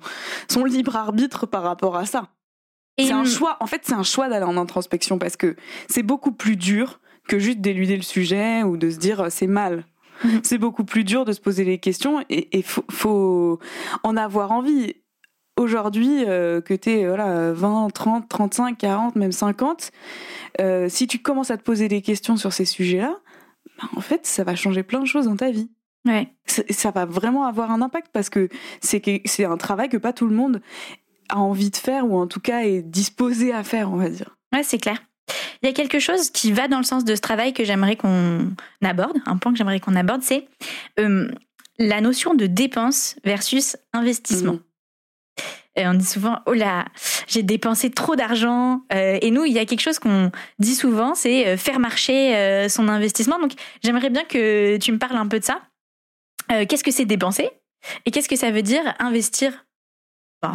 [0.49, 2.27] son libre arbitre par rapport à ça.
[2.99, 3.57] C'est un hum, choix.
[3.59, 5.55] En fait, c'est un choix d'aller en introspection parce que
[5.87, 9.47] c'est beaucoup plus dur que juste d'éluder le sujet ou de se dire euh, c'est
[9.47, 9.85] mal.
[10.23, 10.39] Mhm.
[10.43, 13.59] C'est beaucoup plus dur de se poser les questions et il faut, faut,
[14.03, 14.95] en avoir envie.
[15.57, 19.91] Aujourd'hui, euh, que tu es voilà, 20, 30, 35, 40, même 50,
[20.61, 23.17] euh, si tu commences à te poser des questions sur ces sujets-là,
[23.77, 25.69] bah, en fait, ça va changer plein de choses dans ta vie.
[26.05, 26.29] Ouais.
[26.45, 28.49] Ça, ça va vraiment avoir un impact parce que
[28.81, 30.61] c'est un travail que pas tout le monde
[31.29, 34.37] a envie de faire ou en tout cas est disposé à faire, on va dire.
[34.53, 35.01] Ouais, c'est clair.
[35.61, 37.95] Il y a quelque chose qui va dans le sens de ce travail que j'aimerais
[37.95, 38.51] qu'on
[38.83, 40.47] aborde, un point que j'aimerais qu'on aborde, c'est
[40.99, 41.29] euh,
[41.79, 44.53] la notion de dépense versus investissement.
[44.53, 44.61] Mhm.
[45.77, 46.85] Et on dit souvent, oh là,
[47.27, 48.81] j'ai dépensé trop d'argent.
[48.91, 52.35] Euh, et nous, il y a quelque chose qu'on dit souvent, c'est euh, faire marcher
[52.35, 53.39] euh, son investissement.
[53.39, 53.51] Donc,
[53.83, 55.61] j'aimerais bien que tu me parles un peu de ça.
[56.49, 57.49] Qu'est-ce que c'est dépenser
[58.05, 59.65] Et qu'est-ce que ça veut dire investir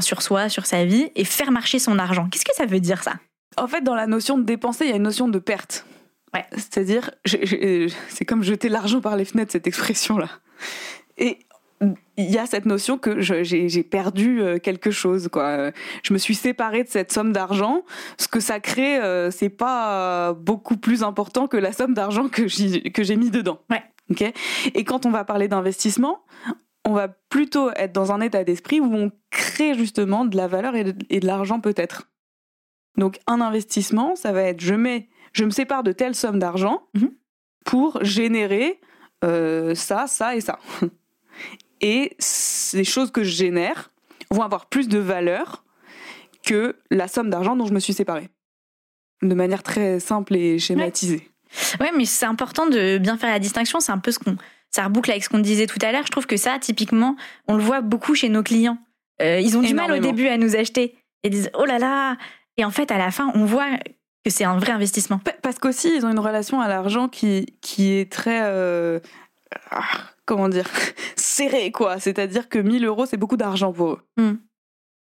[0.01, 2.31] sur soi, sur sa vie et faire marcher son argent?
[2.31, 3.17] Qu'est-ce que ça veut dire ça?
[3.59, 5.85] En fait, dans la notion de dépenser, il y a une notion de perte.
[6.33, 6.47] Ouais.
[6.53, 10.31] C'est-à-dire, c'est comme jeter l'argent par les fenêtres, cette expression-là.
[11.19, 11.41] Et
[12.17, 15.29] il y a cette notion que j'ai perdu euh, quelque chose.
[15.29, 15.71] Quoi.
[16.03, 17.83] Je me suis séparée de cette somme d'argent.
[18.19, 22.47] Ce que ça crée, euh, c'est pas beaucoup plus important que la somme d'argent que
[22.49, 23.61] j'ai mis dedans.
[23.71, 23.83] Ouais.
[24.75, 26.23] Et quand on va parler d'investissement,
[26.85, 30.75] on va plutôt être dans un état d'esprit où on crée justement de la valeur
[30.75, 32.09] et de, et de l'argent peut-être.
[32.99, 36.83] Donc un investissement, ça va être je mets, je me sépare de telle somme d'argent
[36.95, 37.11] Mhm.
[37.65, 38.81] pour générer
[39.25, 40.59] euh, ça, ça et ça.
[41.83, 43.91] Et ces choses que je génère
[44.31, 45.65] vont avoir plus de valeur
[46.45, 48.29] que la somme d'argent dont je me suis séparée.
[49.23, 51.29] De manière très simple et schématisée.
[51.81, 53.79] Ouais, mais c'est important de bien faire la distinction.
[53.81, 54.37] C'est un peu ce qu'on.
[54.71, 56.07] Ça reboucle avec ce qu'on disait tout à l'heure.
[56.07, 57.15] Je trouve que ça, typiquement,
[57.47, 58.79] on le voit beaucoup chez nos clients.
[59.21, 60.97] Euh, ils ont du mal au début à nous acheter.
[61.25, 62.17] Ils disent oh là là.
[62.57, 63.69] Et en fait, à la fin, on voit
[64.25, 65.19] que c'est un vrai investissement.
[65.19, 68.41] Pa- Parce qu'aussi, ils ont une relation à l'argent qui, qui est très.
[68.43, 68.99] euh,
[70.25, 70.69] comment dire
[71.17, 71.99] Serrée, quoi.
[71.99, 74.01] C'est-à-dire que 1000 euros, c'est beaucoup d'argent pour eux.
[74.17, 74.33] Mm.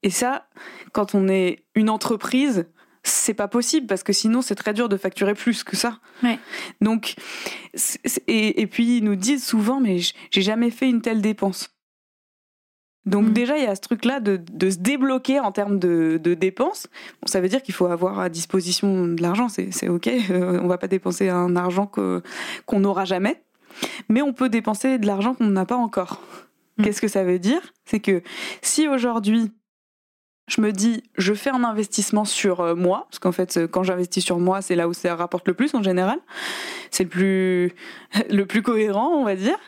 [0.02, 0.48] Et ça,
[0.92, 2.66] quand on est une entreprise,
[3.02, 5.98] c'est pas possible parce que sinon, c'est très dur de facturer plus que ça.
[6.22, 6.38] Ouais.
[6.80, 7.14] Donc,
[8.26, 9.98] et, et puis, ils nous disent souvent, mais
[10.30, 11.70] j'ai jamais fait une telle dépense.
[13.06, 13.32] Donc Mm.
[13.32, 16.86] déjà, il y a ce truc-là de, de se débloquer en termes de, de dépenses.
[17.20, 20.06] Bon, ça veut dire qu'il faut avoir à disposition de l'argent, c'est ok.
[20.30, 23.42] Euh, on va pas dépenser un argent qu'on n'aura jamais,
[24.09, 26.21] mais on peut dépenser de l'argent qu'on n'a pas encore.
[26.77, 26.85] Mm.
[26.85, 27.61] Qu'est-ce que ça veut dire?
[27.85, 28.23] C'est que
[28.62, 29.53] si aujourd'hui
[30.49, 33.83] je me dis je fais un investissement sur euh, moi, parce qu'en fait euh, quand
[33.83, 36.19] j'investis sur moi, c'est là où ça rapporte le plus en général,
[36.90, 37.73] c'est le plus
[38.31, 39.59] le plus cohérent, on va dire.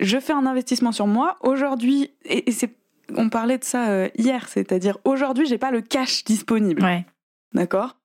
[0.00, 2.76] Je fais un investissement sur moi aujourd'hui, et, c'est
[3.16, 6.82] on parlait de ça euh, hier, c'est-à-dire aujourd'hui j'ai pas le cash disponible.
[6.82, 7.06] Ouais.
[7.52, 7.96] D'accord?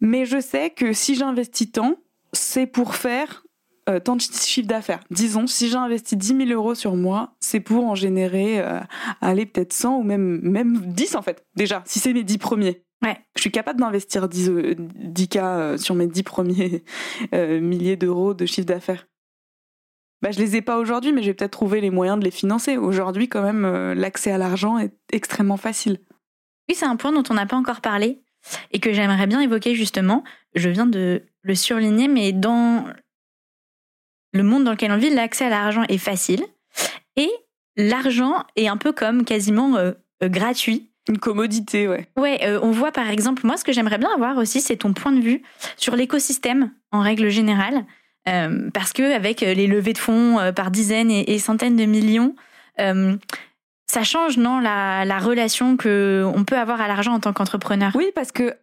[0.00, 1.96] Mais je sais que si j'investis tant,
[2.32, 3.44] c'est pour faire
[3.90, 5.00] euh, tant de chiffre d'affaires.
[5.10, 8.80] Disons, si j'investis 10 000 euros sur moi, c'est pour en générer, euh,
[9.20, 12.84] aller peut-être 100 ou même, même 10 en fait, déjà, si c'est mes 10 premiers.
[13.02, 13.16] Ouais.
[13.34, 16.84] Je suis capable d'investir 10, euh, 10K euh, sur mes 10 premiers
[17.32, 19.06] milliers d'euros de chiffre d'affaires.
[20.22, 22.76] Bah, je les ai pas aujourd'hui, mais j'ai peut-être trouvé les moyens de les financer.
[22.76, 25.98] Aujourd'hui, quand même, l'accès à l'argent est extrêmement facile.
[26.68, 28.20] Oui, c'est un point dont on n'a pas encore parlé
[28.70, 30.24] et que j'aimerais bien évoquer justement.
[30.54, 32.84] Je viens de le surligner, mais dans
[34.32, 36.44] le monde dans lequel on vit, l'accès à l'argent est facile
[37.16, 37.30] et
[37.76, 40.90] l'argent est un peu comme quasiment euh, euh, gratuit.
[41.08, 42.08] Une commodité, ouais.
[42.16, 44.92] Ouais, euh, on voit par exemple, moi, ce que j'aimerais bien avoir aussi, c'est ton
[44.92, 45.42] point de vue
[45.76, 47.84] sur l'écosystème en règle générale.
[48.28, 52.36] Euh, parce que avec les levées de fonds par dizaines et, et centaines de millions,
[52.76, 57.92] ça change, non, la, la relation que on peut avoir à l'argent en tant qu'entrepreneur?
[57.96, 58.54] Oui, parce que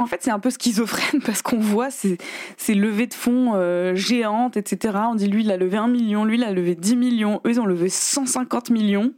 [0.00, 2.18] en fait, c'est un peu schizophrène parce qu'on voit ces,
[2.56, 4.96] ces levées de fonds euh, géantes, etc.
[5.10, 7.50] On dit lui, il a levé 1 million, lui, il a levé 10 millions, eux,
[7.50, 9.12] ils ont levé 150 millions.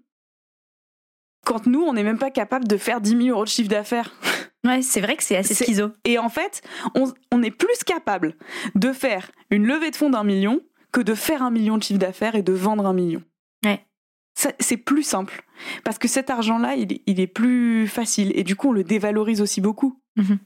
[1.45, 4.13] Quand nous, on n'est même pas capable de faire 10 000 euros de chiffre d'affaires.
[4.63, 5.89] Ouais, c'est vrai que c'est assez schizo.
[6.05, 6.61] Et en fait,
[6.95, 8.37] on, on est plus capable
[8.75, 10.61] de faire une levée de fonds d'un million
[10.93, 13.23] que de faire un million de chiffre d'affaires et de vendre un million.
[13.65, 13.87] Ouais.
[14.35, 15.47] C'est plus simple.
[15.83, 18.33] Parce que cet argent-là, il, est- il est plus facile.
[18.35, 19.99] Et du coup, on le dévalorise aussi beaucoup.
[20.17, 20.39] Mhm.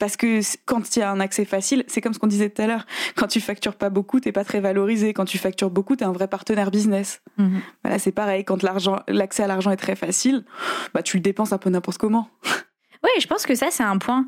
[0.00, 2.62] Parce que quand il y a un accès facile, c'est comme ce qu'on disait tout
[2.62, 2.86] à l'heure.
[3.16, 5.12] Quand tu factures pas beaucoup, t'es pas très valorisé.
[5.12, 7.20] Quand tu factures beaucoup, t'es un vrai partenaire business.
[7.36, 7.60] Mhm.
[7.84, 8.44] Voilà, c'est pareil.
[8.44, 10.44] Quand l'argent, l'accès à l'argent est très facile,
[10.94, 12.28] bah tu le dépenses un peu n'importe comment.
[13.02, 14.26] Ouais, je pense que ça, c'est un point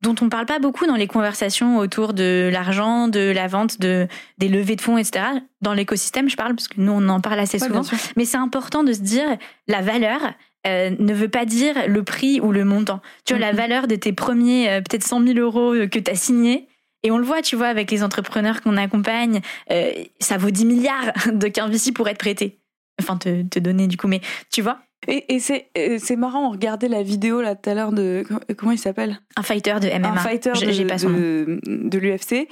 [0.00, 4.08] dont on parle pas beaucoup dans les conversations autour de l'argent, de la vente, de,
[4.38, 5.26] des levées de fonds, etc.
[5.60, 7.82] Dans l'écosystème, je parle, parce que nous, on en parle assez Ouais, souvent.
[8.16, 9.36] Mais c'est important de se dire,
[9.68, 10.20] la valeur
[10.66, 13.00] euh, ne veut pas dire le prix ou le montant.
[13.24, 13.56] Tu vois, la Mhm.
[13.58, 16.68] valeur de tes premiers, euh, peut-être 100 000 euros euh, que tu as signés,
[17.02, 20.64] Et on le voit, tu vois, avec les entrepreneurs qu'on accompagne, euh, ça vaut 10
[20.64, 22.58] milliards de VC pour être prêté.
[23.00, 26.88] Enfin, te, te donner du coup, mais tu vois Et, et c'est marrant, on regardait
[26.88, 28.24] la vidéo là tout à l'heure de.
[28.56, 29.20] Comment il s'appelle?
[29.36, 30.08] Un fighter de MMA.
[30.12, 32.48] Un fighter de, pas son de, de l'UFC.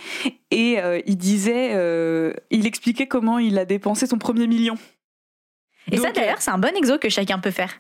[0.52, 1.70] Et euh, il disait.
[1.72, 4.76] euh, il expliquait comment il a dépensé son premier million.
[5.90, 7.72] Et ça, d'ailleurs, c'est un bon exo que chacun peut faire.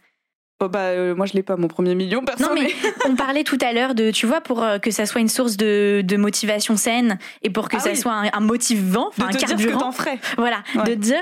[0.64, 2.46] Oh, bah, euh, moi, je l'ai pas, mon premier million, personne.
[2.48, 2.70] Non, mais
[3.08, 5.56] on parlait tout à l'heure de, tu vois, pour euh, que ça soit une source
[5.56, 7.96] de, de motivation saine et pour que Ah ça oui.
[7.96, 9.78] soit un, un motivant, enfin un ce que carburant.
[9.78, 10.18] t'en ferais.
[10.38, 10.84] Voilà, Ouais.
[10.84, 11.20] de dire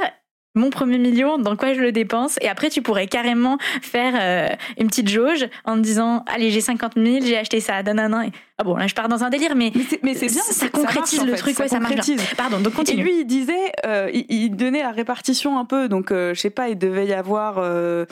[0.55, 2.37] mon premier million, dans quoi je le dépense.
[2.43, 6.61] Et après, tu pourrais carrément faire euh, une petite jauge en te disant Allez, j'ai
[6.61, 8.27] 50 000, j'ai acheté ça, nanana.
[8.27, 9.73] Et- Ah bon, là, je pars dans un délire, mais.
[10.03, 12.17] Mais c'est, bien, Ça ça concrétise en le fait, truc, ouais, ça marche bien.
[12.37, 13.03] Pardon, donc Et continue.
[13.03, 15.89] lui, il disait, euh, il, il donnait la répartition un peu.
[15.89, 18.05] Donc, euh, je sais pas, il devait y avoir, euh,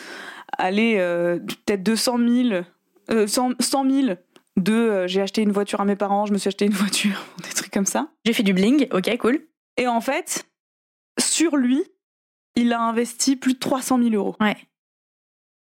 [0.59, 0.97] allez,
[1.67, 2.63] peut-être 200 000,
[3.11, 4.15] euh, 100, 100 000
[4.57, 7.51] de j'ai acheté une voiture à mes parents, je me suis acheté une voiture, des
[7.55, 8.09] trucs comme ça.
[8.25, 9.41] J'ai fait du bling, ok, cool.
[9.77, 10.47] Et en fait,
[11.19, 11.83] sur lui,
[12.57, 14.37] il a investi plus de 300 000 euros.
[14.41, 14.57] Ouais.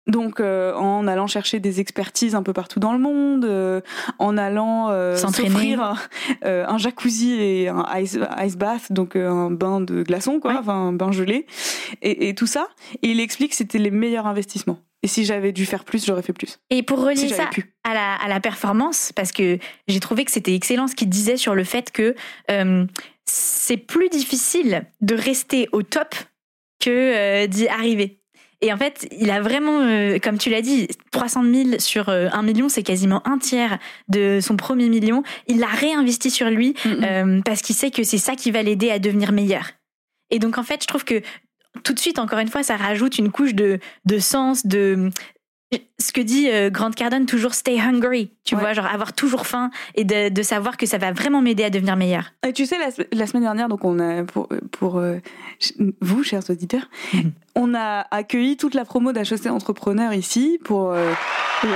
[0.07, 3.83] Donc, euh, en allant chercher des expertises un peu partout dans le monde, euh,
[4.19, 5.51] en allant euh, S'entraîner.
[5.51, 5.97] s'offrir un,
[6.47, 10.59] euh, un jacuzzi et un ice, ice bath, donc un bain de glaçons, quoi, Ouais.
[10.61, 11.45] enfin un bain gelé,
[12.01, 12.69] et, et tout ça.
[13.03, 14.79] Et il explique que c'était les meilleurs investissements.
[15.03, 16.59] Et si j'avais dû faire plus, j'aurais fait plus.
[16.71, 17.75] Et pour relier Si ça pu.
[17.85, 21.37] à la, à la performance, parce que j'ai trouvé que c'était excellent ce qu'il disait
[21.37, 22.15] sur le fait que
[23.27, 26.15] c'est plus difficile de rester au top
[26.89, 28.19] que euh, d'y arriver.
[28.61, 32.29] Et en fait, il a vraiment, euh, comme tu l'as dit, 300 000 sur euh,
[32.33, 35.23] un million, c'est quasiment un tiers de son premier million.
[35.47, 38.91] Il l'a réinvesti sur lui euh, parce qu'il sait que c'est ça qui va l'aider
[38.91, 39.71] à devenir meilleur.
[40.31, 41.23] Et donc en fait, je trouve que
[41.85, 45.11] tout de suite, encore une fois, ça rajoute une couche de, de sens, de
[45.99, 48.61] ce que dit euh, Grant Cardone, toujours stay hungry, tu Ouais.
[48.63, 51.71] vois, genre avoir toujours faim et de, de savoir que ça va vraiment m'aider à
[51.71, 52.33] devenir meilleur.
[52.47, 55.19] Et tu sais, la, la semaine dernière, donc on a pour, pour euh,
[56.01, 57.33] vous, chers auditeurs, Mhm.
[57.55, 61.11] on a accueilli toute la promo d'HEC Entrepreneur ici pour euh,
[61.65, 61.69] ouais,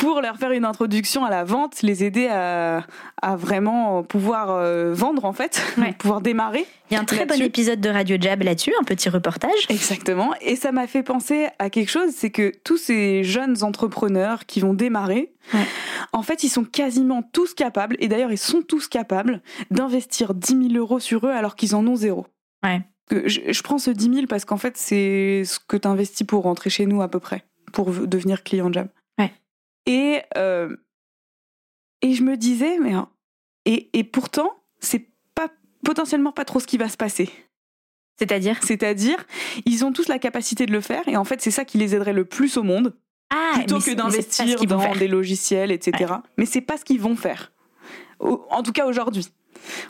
[0.00, 2.84] pour leur faire une introduction à la vente, les aider à,
[3.20, 5.92] à vraiment pouvoir euh, vendre en fait, Ouais.
[5.98, 6.66] pouvoir démarrer.
[6.90, 9.66] Il y a un très bon épisode de Radio Jab là-dessus, un petit reportage.
[9.68, 10.32] Exactement.
[10.40, 14.60] Et ça m'a fait penser à quelque chose, c'est que tous ces jeunes entrepreneurs qui
[14.60, 15.64] vont démarrer, Ouais.
[16.12, 20.68] en fait, ils sont quasiment tous capables, et d'ailleurs, ils sont tous capables d'investir 10
[20.72, 22.26] 000 euros sur eux alors qu'ils en ont zéro.
[22.62, 22.82] Ouais.
[23.10, 26.68] Je, prends ce 10 000 parce qu'en fait, c'est ce que tu investis pour rentrer
[26.68, 28.88] chez nous à peu près, pour devenir client Jam.
[29.86, 29.92] Ouais.
[29.94, 30.76] Et, euh,
[32.02, 32.92] et je me disais, mais.
[32.92, 33.08] hein,
[33.64, 35.48] Et, et pourtant, c'est pas
[35.84, 37.30] potentiellement pas trop ce qui va se passer.
[38.18, 38.58] C'est-à-dire?
[38.62, 39.24] C'est-à-dire,
[39.64, 41.94] ils ont tous la capacité de le faire, et en fait, c'est ça qui les
[41.94, 42.96] aiderait le plus au monde,
[43.30, 44.96] Ah, plutôt que d'investir dans faire.
[44.98, 46.14] des logiciels, etc.
[46.36, 47.52] Mais c'est pas ce qu'ils vont faire.
[48.20, 49.28] En tout cas, aujourd'hui.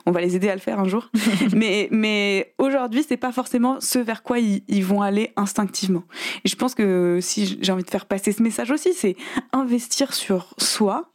[0.07, 1.11] On va les aider à le faire un jour.
[1.55, 6.05] mais mais aujourd'hui, c'est pas forcément ce vers quoi ils, ils vont aller instinctivement.
[6.45, 9.17] Et je pense que si j'ai envie de faire passer ce message aussi, c'est
[9.53, 11.11] investir sur soi.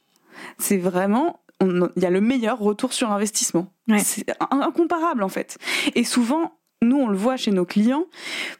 [0.58, 3.72] C'est vraiment il y a le meilleur retour sur investissement.
[3.88, 4.00] Ouais.
[4.00, 5.58] C'est in- incomparable en fait.
[5.96, 6.52] Et souvent,
[6.84, 8.06] nous on le voit chez nos clients,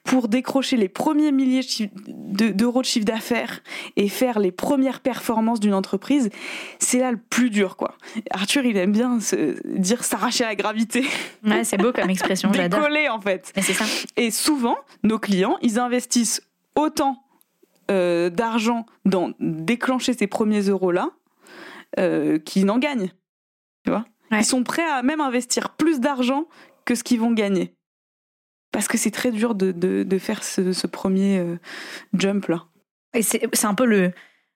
[0.04, 1.62] pour décrocher les premiers milliers
[2.08, 3.62] d'euros de chiffre d'affaires
[3.96, 6.30] et faire les premières performances d'une entreprise,
[6.80, 7.96] c'est là le plus dur quoi.
[8.32, 11.04] Arthur, il aime bien se dire s'arracher à la gravité,
[11.46, 12.80] Ouais, c'est beau comme expression, j'adore.
[12.82, 13.52] décoller en fait.
[13.56, 13.86] Mais c'est ça.
[14.18, 16.42] Et souvent, nos clients, ils investissent
[16.76, 17.24] autant
[17.92, 21.10] euh, d'argent dans déclencher ces premiers euros-là
[22.00, 23.12] euh, qu'ils n'en gagnent.
[23.84, 24.06] Tu vois?
[24.32, 24.40] Ouais.
[24.40, 26.46] Ils sont prêts à même investir plus d'argent
[26.86, 27.76] que ce qu'ils vont gagner.
[28.74, 31.56] Parce que c'est très dur de, de, de faire ce, ce premier euh,
[32.14, 32.66] jump-là.
[33.14, 34.12] Et c'est un peu le,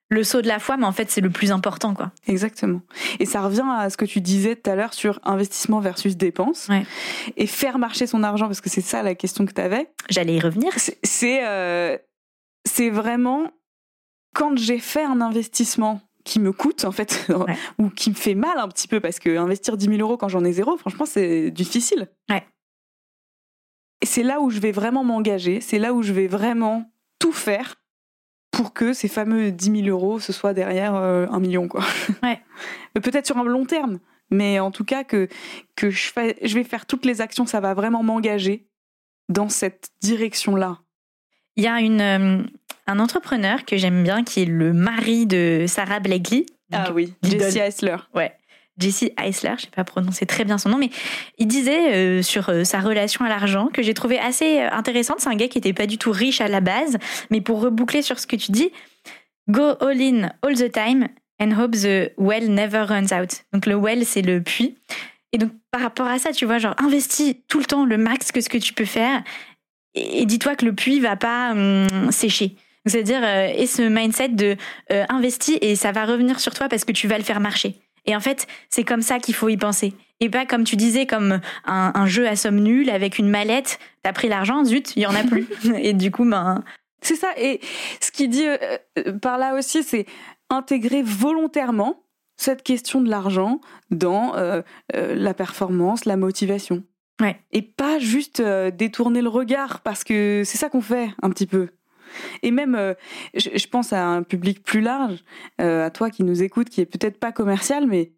[0.10, 2.12] le saut de la foi, mais en fait, c'est le plus important, quoi.
[2.28, 2.82] Exactement.
[3.20, 6.68] Et ça revient à ce que tu disais tout à l'heure sur investissement versus dépense.
[6.68, 6.84] Ouais.
[7.38, 9.90] Et faire marcher son argent, parce que c'est ça la question que tu avais.
[10.10, 10.74] J'allais y revenir.
[11.04, 11.98] C'est- euh,
[12.92, 13.52] vraiment
[14.34, 17.56] quand j'ai fait un investissement qui me coûte en fait Ouais.
[17.80, 20.28] ou qui me fait mal un petit peu parce que investir 10 000 euros quand
[20.28, 22.46] j'en ai zéro franchement c'est difficile Ouais.
[24.02, 27.32] Et c'est là où je vais vraiment m'engager c'est là où je vais vraiment tout
[27.34, 27.76] faire
[28.52, 31.84] pour que ces fameux 10 000 euros ce soit derrière euh, un million quoi
[32.24, 32.42] Ouais.
[32.94, 35.28] Peut-être sur un long terme mais en tout cas que
[35.76, 38.68] que je, fais, je vais faire toutes les actions ça va vraiment m'engager
[39.30, 40.80] dans cette direction là
[41.56, 42.44] Il y a une, euh,
[42.88, 46.46] un entrepreneur que j'aime bien qui est le mari de Sarah Blakely.
[46.72, 47.52] Ah oui, l'idole.
[47.52, 47.98] Jesse Eisler.
[48.16, 48.34] Ouais.
[48.78, 50.90] Jesse Eisler, je sais pas prononcer très bien son nom, mais
[51.38, 55.20] il disait euh, sur euh, sa relation à l'argent que j'ai trouvé assez euh, intéressante.
[55.20, 56.98] C'est un gars qui était pas du tout riche à la base,
[57.32, 58.72] mais pour reboucler sur ce que tu dis,
[59.50, 61.08] go all in all the time
[61.40, 63.44] and hope the well never runs out.
[63.52, 64.76] Donc le well, c'est le puits.
[65.34, 68.32] Et donc par rapport à ça, tu vois, genre investis tout le temps le max
[68.32, 69.24] que ce que tu peux faire
[69.96, 72.56] et, dis-toi que le puits va pas hum, sécher.
[72.86, 74.56] C'est-à-dire, et ce mindset de
[74.90, 77.76] investis et ça va revenir sur toi parce que tu vas le faire marcher.
[78.08, 79.93] Et en fait, c'est comme ça qu'il faut y penser.
[80.20, 83.80] Et pas comme tu disais, comme un, jeu à somme nulle avec une mallette.
[84.02, 85.48] T'as pris l'argent, zut, il y en a plus.
[85.78, 86.63] et du coup, ben.
[87.02, 87.30] C'est ça.
[87.38, 87.60] Et
[88.02, 90.08] ce qu'il dit euh, par là aussi, c'est
[90.50, 92.02] intégrer volontairement
[92.38, 94.34] cette question de l'argent dans
[94.93, 96.84] la performance, la motivation.
[97.20, 97.39] Ouais.
[97.52, 101.70] Et pas juste détourner le regard, parce que c'est ça qu'on fait un petit peu.
[102.44, 102.94] Et même, euh,
[103.36, 105.24] je, pense à un public plus large,
[105.62, 108.12] euh, à toi qui nous écoute, qui est peut-être pas commercial, mais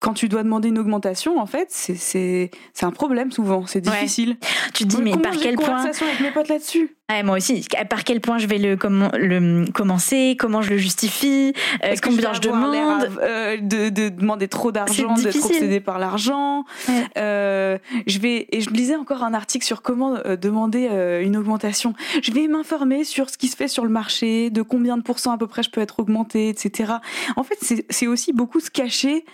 [0.00, 2.50] quand tu dois demander une augmentation, en fait, c'est
[2.82, 4.38] un problème souvent, c'est difficile.
[4.72, 6.96] Tu te dis, mais par quel point conversation avec mes potes là-dessus?
[7.24, 7.66] Moi aussi.
[7.88, 10.36] Par quel point je vais le, le commencer?
[10.38, 11.52] Comment je le justifie?
[11.84, 16.64] Euh, Combien je, demande euh, de, de, demander trop d'argent, d'être obsédé par l'argent.
[17.18, 21.36] Euh, je vais et je lisais encore un article sur comment euh, demander euh, une
[21.36, 21.94] augmentation.
[22.22, 25.32] Je vais m'informer sur ce qui se fait sur le marché, de combien de pourcents
[25.32, 26.94] à peu près je peux être augmenté, etc.
[27.36, 27.58] En fait,
[27.90, 29.24] c'est aussi beaucoup se cacher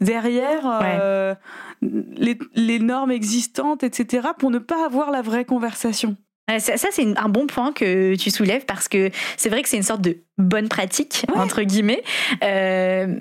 [0.00, 1.36] derrière
[1.82, 4.28] les, les normes existantes, etc.
[4.38, 6.16] pour ne pas avoir la vraie conversation.
[6.58, 9.82] Ça, c'est un bon point que tu soulèves parce que c'est vrai que c'est une
[9.82, 12.02] sorte de bonne pratique, entre guillemets,
[12.42, 13.16] euh,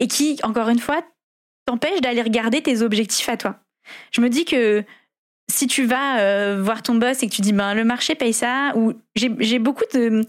[0.00, 1.00] et qui, encore une fois,
[1.64, 3.56] t'empêche d'aller regarder tes objectifs à toi.
[4.10, 4.84] Je me dis que
[5.50, 8.32] si tu vas euh, voir ton boss et que tu dis ben le marché paye
[8.32, 10.24] ça ou j'ai beaucoup de,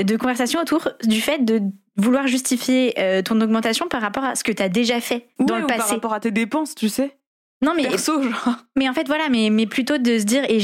[0.00, 1.60] de conversations autour du fait de
[1.96, 5.56] vouloir justifier euh, ton augmentation par rapport à ce que tu as déjà fait dans
[5.58, 7.16] le passé par rapport à tes dépenses tu sais
[7.62, 8.56] non mais Perso, genre.
[8.76, 10.58] mais en fait voilà mais mais plutôt de se dire et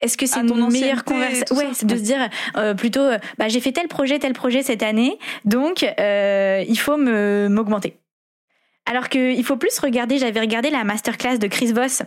[0.00, 3.48] est-ce que c'est une meilleure conversation Ouais, c'est de se dire euh, plutôt, euh, bah,
[3.48, 7.96] j'ai fait tel projet, tel projet cette année, donc euh, il faut me m'augmenter.
[8.84, 12.02] Alors qu'il faut plus regarder, j'avais regardé la masterclass de Chris Voss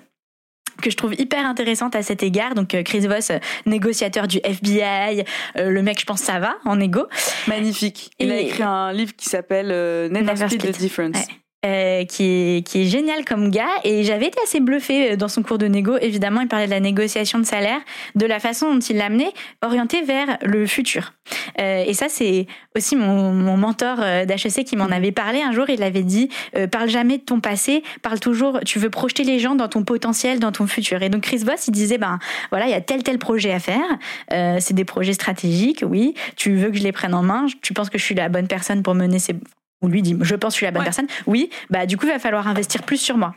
[0.82, 2.56] que je trouve hyper intéressante à cet égard.
[2.56, 3.34] Donc Chris Voss,
[3.65, 5.25] négociateur du FBI,
[5.56, 7.06] le mec, je pense, ça va en égo.
[7.47, 8.12] Magnifique.
[8.17, 9.67] Il a écrit un livre qui s'appelle
[10.10, 11.28] Never, Split the Difference.
[11.65, 13.67] Euh, qui, est, qui est génial comme gars.
[13.84, 15.98] Et j'avais été assez bluffée euh, dans son cours de négo.
[16.00, 17.82] Évidemment, il parlait de la négociation de salaire,
[18.15, 21.12] de la façon dont il l'amenait orienté vers le futur.
[21.60, 25.52] Euh, et ça, c'est aussi mon, mon mentor euh, d'HEC qui m'en avait parlé un
[25.52, 25.69] jour.
[25.69, 26.30] Il avait dit
[26.72, 28.62] parle jamais de ton passé, parle toujours.
[28.65, 31.04] Tu veux projeter les gens dans ton potentiel, dans ton futur.
[31.04, 32.19] Et donc Chris Voss, il disait ben
[32.52, 34.60] voilà, il y a tel tel projet à faire.
[34.62, 36.13] c'est des projets stratégiques, oui.
[36.38, 37.48] Tu veux que je les prenne en main?
[37.62, 39.36] Tu penses que je suis la bonne personne pour mener ces
[39.81, 42.05] ou lui dit je pense que je suis la bonne personne, oui, bah du coup
[42.05, 43.35] il va falloir investir plus sur moi.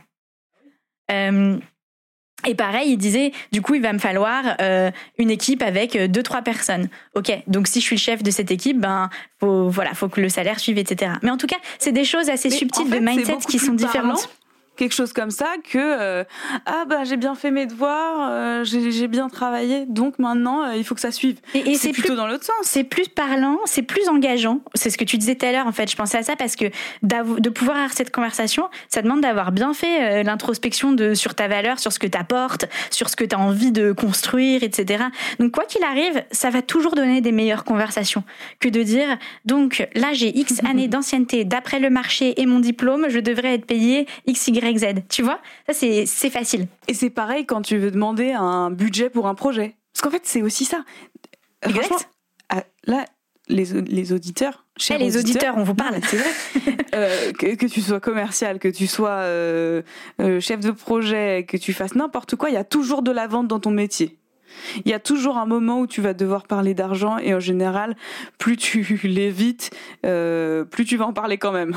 [1.10, 1.58] Euh,
[2.46, 6.08] et pareil, il disait, du coup, il va me falloir euh, une équipe avec euh,
[6.08, 6.88] deux, trois personnes.
[7.14, 10.20] Ok, donc si je suis le chef de cette équipe, ben, faut, voilà, faut que
[10.20, 11.12] le salaire suive, etc.
[11.22, 14.28] Mais en tout cas, c'est des choses assez subtiles de mindset qui sont différentes
[14.82, 16.24] quelque chose comme ça que euh,
[16.66, 20.82] ah bah j'ai bien fait mes devoirs, euh, j'ai bien travaillé, donc maintenant euh, il
[20.82, 21.38] faut que ça suive.
[21.54, 22.56] Et, c'est plutôt dans l'autre sens.
[22.62, 24.60] C'est plus parlant, c'est plus engageant.
[24.74, 25.88] C'est ce que tu disais tout à l'heure en fait.
[25.88, 26.64] Je pensais à ça parce que
[27.02, 31.78] de pouvoir avoir cette conversation, ça demande d'avoir bien fait l'introspection de sur ta valeur,
[31.78, 35.04] sur ce que tu apportes, sur ce que tu as envie de construire, etc.
[35.38, 38.24] Donc quoi qu'il arrive, ça va toujours donner des meilleures conversations
[38.58, 43.06] que de dire donc là j'ai X années d'ancienneté, d'après le marché et mon diplôme,
[43.08, 44.71] je devrais être payé X Y
[45.08, 45.40] tu vois?
[45.68, 46.66] Ça, c'est facile.
[46.88, 49.76] Et c'est pareil quand tu veux demander un budget pour un projet.
[49.92, 50.84] Parce qu'en fait, c'est aussi ça.
[51.62, 52.08] Exact.
[52.48, 53.04] Ah, là,
[53.48, 56.30] les, les auditeurs, chers les auditeurs, on vous parle, c'est vrai.
[56.94, 59.80] Euh, que, tu sois commercial, que tu sois euh,
[60.20, 63.26] euh, chef de projet, que tu fasses n'importe quoi, il y a toujours de la
[63.26, 64.18] vente dans ton métier.
[64.84, 67.96] Il y a toujours un moment où tu vas devoir parler d'argent et en général,
[68.36, 69.70] plus tu l'évites,
[70.02, 71.74] plus tu vas en parler quand même.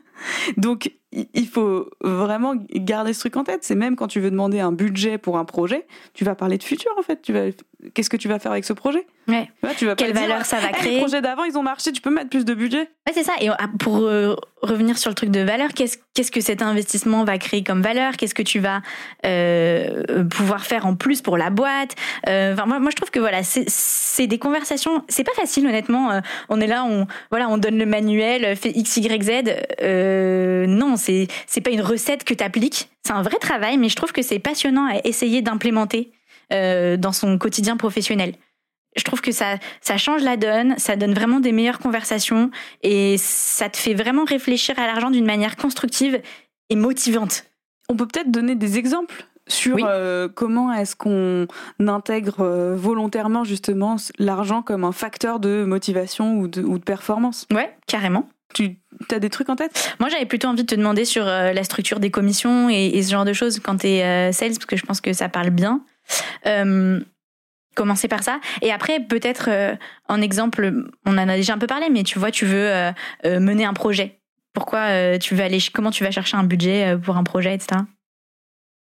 [0.58, 3.64] Donc, il faut vraiment garder ce truc en tête.
[3.64, 6.62] C'est même quand tu veux demander un budget pour un projet, tu vas parler de
[6.62, 7.20] futur en fait.
[7.22, 7.46] Tu vas,
[7.94, 9.06] qu'est-ce que tu vas faire avec ce projet?
[9.28, 9.48] Ouais.
[9.76, 10.94] tu vas Quelle valeur ça va créer?
[10.94, 11.92] Les projets d'avant, ils ont marché.
[11.92, 12.80] Tu peux mettre plus de budget.
[13.06, 13.32] Ouais, c'est ça.
[13.40, 17.24] Et ah, pour euh, revenir sur le truc de valeur, qu'est-ce qu'est-ce que cet investissement
[17.24, 18.16] va créer comme valeur?
[18.16, 18.82] Qu'est-ce que tu vas
[19.24, 21.94] euh, pouvoir faire en plus pour la boîte?
[22.28, 25.04] Euh, enfin, moi, moi, je trouve que voilà, c'est des conversations.
[25.08, 26.20] C'est pas facile, honnêtement.
[26.48, 30.68] On est là, on voilà, on donne le manuel, fait X, Y, Z.
[30.68, 32.88] Non, c'est c'est pas une recette que tu appliques.
[33.04, 36.12] C'est un vrai travail, mais je trouve que c'est passionnant à essayer d'implémenter
[36.52, 38.34] euh, dans son quotidien professionnel.
[38.96, 42.50] Je trouve que ça ça change la donne, ça donne vraiment des meilleures conversations
[42.82, 46.20] et ça te fait vraiment réfléchir à l'argent d'une manière constructive
[46.70, 47.44] et motivante.
[47.88, 51.46] On peut peut-être donner des exemples sur euh, comment est-ce qu'on
[51.80, 57.46] intègre euh, volontairement justement l'argent comme un facteur de motivation ou de, ou de performance?
[57.52, 58.28] Ouais, carrément.
[58.54, 58.76] Tu
[59.10, 59.94] as des trucs en tête?
[60.00, 63.10] Moi, j'avais plutôt envie de te demander sur euh, la structure des commissions et, ce
[63.10, 65.50] genre de choses quand tu es euh, sales, parce que je pense que ça parle
[65.50, 65.82] bien.
[66.46, 67.00] Euh,
[67.76, 68.40] commencer par ça.
[68.62, 69.48] Et après, peut-être
[70.08, 72.92] en exemple, on en a déjà un peu parlé, mais tu vois, tu veux
[73.24, 74.20] mener un projet.
[74.52, 77.82] Pourquoi tu veux aller, comment tu vas chercher un budget pour un projet, etc.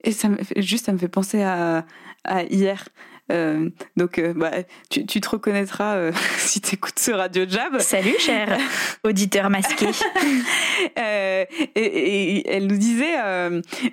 [0.03, 1.85] Et ça me juste, ça me fait penser à,
[2.25, 2.85] à hier.
[3.31, 4.51] Euh, donc, euh, bah,
[4.89, 7.79] tu, tu, te reconnaîtras euh, si tu écoutes ce Radio Jab.
[7.79, 8.57] Salut, cher
[9.03, 9.87] auditeur masqué.
[10.97, 13.15] et, et, elle nous disait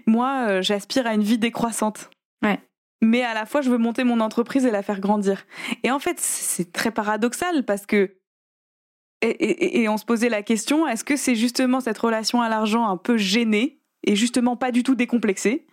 [0.06, 2.10] Moi, j'aspire à une vie décroissante.
[2.42, 2.58] Ouais.
[3.02, 5.46] Mais à la fois, je veux monter mon entreprise et la faire grandir.
[5.84, 8.16] Et en fait, c'est très paradoxal parce que.
[9.22, 12.88] Et, et on se posait la question est-ce que c'est justement cette relation à l'argent
[12.88, 15.66] un peu gênée et justement pas du tout décomplexée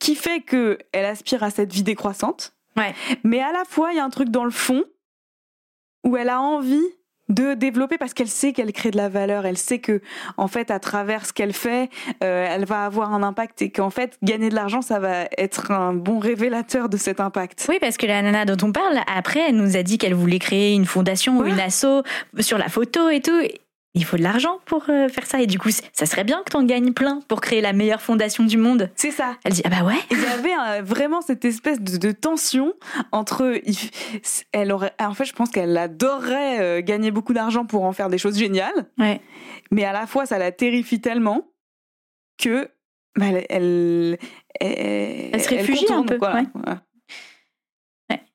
[0.00, 2.57] qui fait qu'elle aspire à cette vie décroissante
[3.24, 4.84] mais à la fois, il y a un truc dans le fond
[6.04, 6.86] où elle a envie
[7.28, 10.00] de développer parce qu'elle sait qu'elle crée de la valeur, elle sait que
[10.36, 11.90] en fait à travers ce qu'elle fait,
[12.24, 15.70] euh, elle va avoir un impact et qu'en fait gagner de l'argent ça va être
[15.70, 17.66] un bon révélateur de cet impact.
[17.68, 20.38] Oui parce que la nana dont on parle après elle nous a dit qu'elle voulait
[20.38, 22.02] créer une fondation ou une asso
[22.40, 23.42] sur la photo et tout
[23.94, 25.40] il faut de l'argent pour euh, faire ça.
[25.40, 28.02] Et du coup, ça serait bien que tu en gagnes plein pour créer la meilleure
[28.02, 28.90] fondation du monde.
[28.94, 29.36] C'est ça.
[29.44, 29.98] Elle dit, ah bah ouais.
[30.10, 32.74] Il y avait euh, vraiment cette espèce de, tension
[33.12, 33.60] entre.
[34.52, 38.08] Elle aurait, en fait, je pense qu'elle adorerait euh, gagner beaucoup d'argent pour en faire
[38.08, 38.86] des choses géniales.
[38.98, 39.20] Ouais.
[39.70, 41.48] Mais à la fois, ça la terrifie tellement
[42.38, 42.68] que
[43.16, 44.18] bah, elle,
[44.60, 46.18] elle, se réfugie un peu.
[46.18, 46.42] Quoi.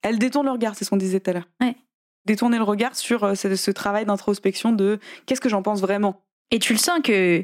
[0.01, 1.47] Elle détourne le regard, c'est ce qu'on disait tout à l'heure.
[1.61, 1.75] Ouais
[2.25, 6.23] détourner le regard sur euh, ce, travail d'introspection de qu'est-ce que j'en pense vraiment.
[6.51, 7.43] Et tu le sens que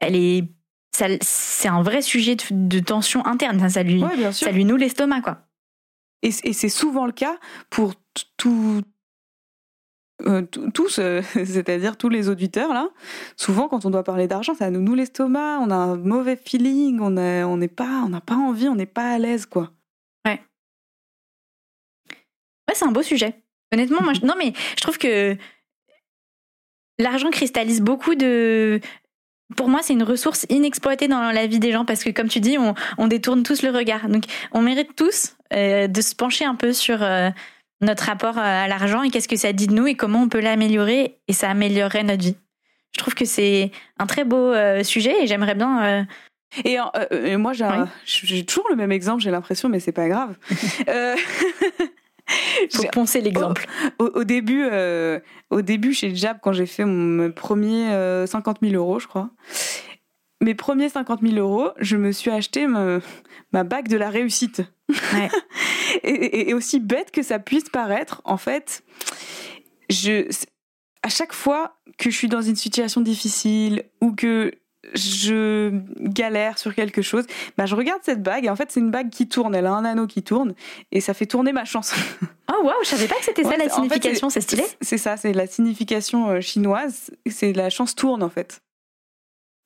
[0.00, 0.44] elle est,
[0.92, 3.68] c'est un vrai sujet de, tension interne.
[3.68, 5.38] Ça lui, ça lui noue l'estomac, quoi.
[6.22, 7.38] Et, c'est souvent le cas
[7.68, 7.94] pour
[8.36, 8.80] tout,
[10.22, 12.88] euh, tous, euh, c'est-à-dire tous les auditeurs là.
[13.36, 15.58] Souvent, quand on doit parler d'argent, ça nous noue l'estomac.
[15.60, 17.00] On a un mauvais feeling.
[17.00, 17.14] On
[17.68, 18.68] pas, on n'a pas envie.
[18.68, 19.72] On n'est pas à l'aise, quoi.
[20.26, 20.40] Ouais.
[22.68, 23.43] Ouais, c'est un beau sujet.
[23.74, 25.36] Honnêtement, moi, je, non, mais je trouve que
[27.00, 28.80] l'argent cristallise beaucoup de.
[29.56, 32.38] Pour moi, c'est une ressource inexploitée dans la vie des gens parce que, comme tu
[32.38, 34.08] dis, on, détourne tous le regard.
[34.08, 37.30] Donc, on mérite tous euh, de se pencher un peu sur euh,
[37.80, 40.40] notre rapport à l'argent et qu'est-ce que ça dit de nous et comment on peut
[40.40, 42.36] l'améliorer et ça améliorerait notre vie.
[42.94, 46.06] Je trouve que c'est un très beau euh, sujet et j'aimerais bien.
[46.64, 46.78] Et,
[47.36, 47.52] moi,
[48.04, 50.36] j'ai toujours le même exemple, j'ai l'impression, mais c'est pas grave.
[52.72, 53.66] Faut poncer l'exemple.
[53.98, 55.20] Au, début, euh,
[55.50, 57.88] au début chez Jab, quand j'ai fait mon premier
[58.26, 59.30] 50 euh, 000 euros, je crois,
[60.40, 63.00] mes premiers 50 000 euros, je me suis acheté ma,
[63.52, 64.62] ma bague de la réussite.
[66.04, 68.82] et, aussi bête que ça puisse paraître, en fait,
[69.90, 70.28] je,
[71.02, 74.52] à chaque fois que je suis dans une situation difficile ou que
[74.94, 75.70] je
[76.00, 77.24] galère sur quelque chose,
[77.56, 79.72] bah je regarde cette bague et en fait c'est une bague qui tourne, elle a
[79.72, 80.54] un anneau qui tourne
[80.92, 81.94] et ça fait tourner ma chance.
[82.52, 84.64] Oh waouh, je savais pas que c'était ça la signification, c'est stylé.
[84.80, 88.60] C'est ça, c'est la signification euh, chinoise, c'est la chance tourne en fait.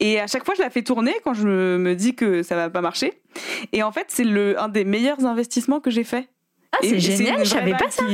[0.00, 2.70] Et à chaque fois je la fais tourner quand je me dis que ça va
[2.70, 3.20] pas marcher.
[3.72, 6.28] Et en fait c'est le un des meilleurs investissements que j'ai fait.
[6.72, 8.04] Ah c'est génial, je savais pas ça.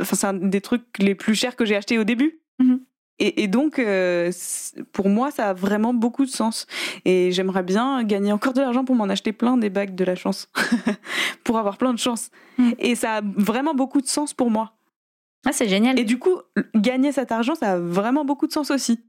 [0.00, 2.40] enfin, c'est un des trucs les plus chers que j'ai acheté au début.
[2.58, 2.80] Mhm.
[3.22, 4.32] Et, donc, euh,
[4.92, 6.66] pour moi, ça a vraiment beaucoup de sens.
[7.04, 10.14] Et j'aimerais bien gagner encore de l'argent pour m'en acheter plein des bagues de la
[10.14, 10.48] chance,
[11.44, 12.30] pour avoir plein de chance.
[12.56, 12.70] Mm.
[12.78, 14.72] Et ça a vraiment beaucoup de sens pour moi.
[15.46, 15.98] Ah, c'est génial.
[15.98, 16.40] Et du coup,
[16.74, 19.00] gagner cet argent, ça a vraiment beaucoup de sens aussi.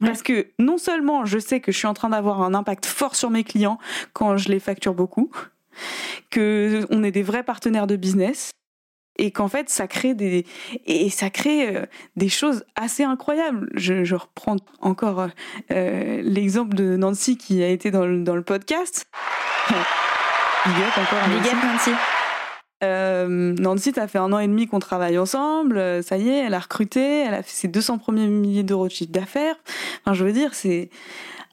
[0.00, 3.16] Parce que non seulement je sais que je suis en train d'avoir un impact fort
[3.16, 3.78] sur mes clients
[4.12, 5.30] quand je les facture beaucoup,
[6.30, 8.52] que on est des vrais partenaires de business,
[9.18, 10.46] et qu'en fait ça crée des
[10.86, 13.68] et ça crée euh, des choses assez incroyables.
[13.74, 15.28] Je, je reprends encore
[15.70, 19.06] euh, l'exemple de Nancy qui a été dans le, dans le podcast.
[19.70, 21.28] Big up encore.
[21.28, 21.90] Big up Nancy.
[22.84, 25.78] Euh, Nancy, ça fait un an et demi qu'on travaille ensemble.
[25.78, 28.86] Euh, ça y est, elle a recruté, elle a fait ses 200 premiers milliers d'euros
[28.86, 29.56] de chiffre d'affaires.
[30.02, 30.90] Enfin, je veux dire, c'est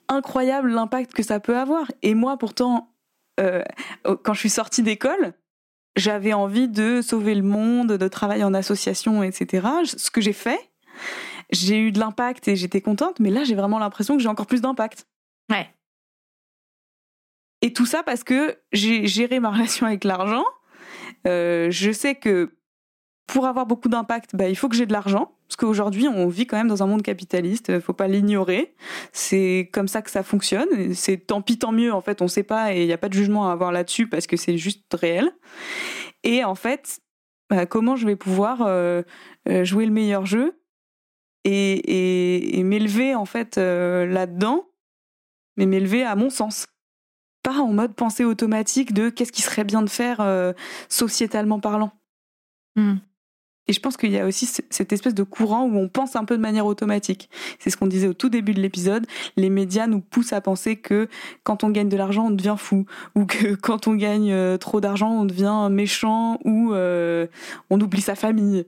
[0.08, 1.92] incroyable l'impact que ça peut avoir.
[2.04, 2.90] Et moi, pourtant,
[3.40, 3.64] euh,
[4.24, 5.34] quand je suis sortie d'école,
[5.96, 9.68] j'avais envie de sauver le monde, de travailler en association, etc.
[9.86, 10.60] Ce que j'ai fait,
[11.52, 14.48] j'ai eu de l'impact et j'étais contente, mais là j'ai vraiment l'impression que j'ai encore
[14.48, 15.08] plus d'impact.
[15.50, 15.70] Ouais.
[17.62, 20.46] Et tout ça parce que j'ai géré ma relation avec l'argent.
[21.28, 22.56] Euh, je sais que
[23.28, 25.35] pour avoir beaucoup d'impact, bah, il faut que j'ai de l'argent.
[25.48, 28.74] Parce qu'aujourd'hui, on vit quand même dans un monde capitaliste, il faut pas l'ignorer.
[29.12, 30.94] C'est comme ça que ça fonctionne.
[30.94, 31.94] C'est tant pis, tant mieux.
[31.94, 34.08] En fait, on sait pas et il n'y a pas de jugement à avoir là-dessus
[34.08, 35.32] parce que c'est juste réel.
[36.24, 37.00] Et en fait,
[37.50, 39.04] bah, comment je vais pouvoir euh,
[39.48, 40.60] euh, jouer le meilleur jeu
[41.44, 44.66] et, et, m'élever en fait là-dedans,
[45.58, 46.66] mais m'élever à mon sens
[47.44, 50.26] pas en mode pensée automatique de qu'est-ce qui serait bien de faire
[50.90, 51.92] sociétalement parlant.
[52.76, 52.96] Hmm.
[53.68, 56.26] Et je pense qu'il y a aussi cette espèce de courant où on pense un
[56.26, 57.30] peu de manière automatique.
[57.60, 59.08] C'est ce qu'on disait au tout début de l'épisode.
[59.38, 61.08] Les médias nous poussent à penser que
[61.44, 62.86] quand on gagne de l'argent, on devient fou.
[63.16, 67.28] Ou que quand on gagne euh, trop d'argent, on devient méchant ou euh,
[67.70, 68.66] on oublie sa famille.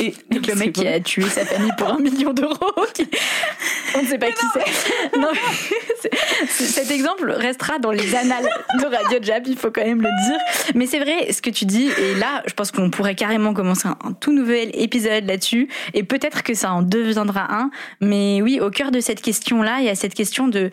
[0.00, 2.56] Et donc le mec qui a tué sa famille pour un million d'euros,
[3.94, 4.46] on ne sait pas qui
[6.48, 6.64] c'est.
[6.64, 10.38] cet exemple restera dans les annales de Radio Jab, il faut quand même le dire.
[10.74, 13.88] Mais c'est vrai ce que tu dis, et là, je pense qu'on pourrait carrément commencer
[13.88, 17.70] un, tout nouvel épisode là-dessus, et peut-être que ça en deviendra un.
[18.00, 20.70] Mais oui, au cœur de cette question-là, il y a cette question de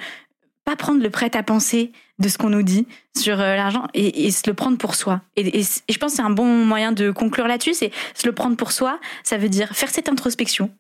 [0.65, 4.31] pas prendre le prêt à penser de ce qu'on nous dit sur euh, l'argent et,
[4.31, 5.21] se le prendre pour soi.
[5.35, 8.57] Et, je pense que c'est un bon moyen de conclure là-dessus, c'est se le prendre
[8.57, 8.99] pour soi.
[9.23, 10.71] Ça veut dire faire cette introspection.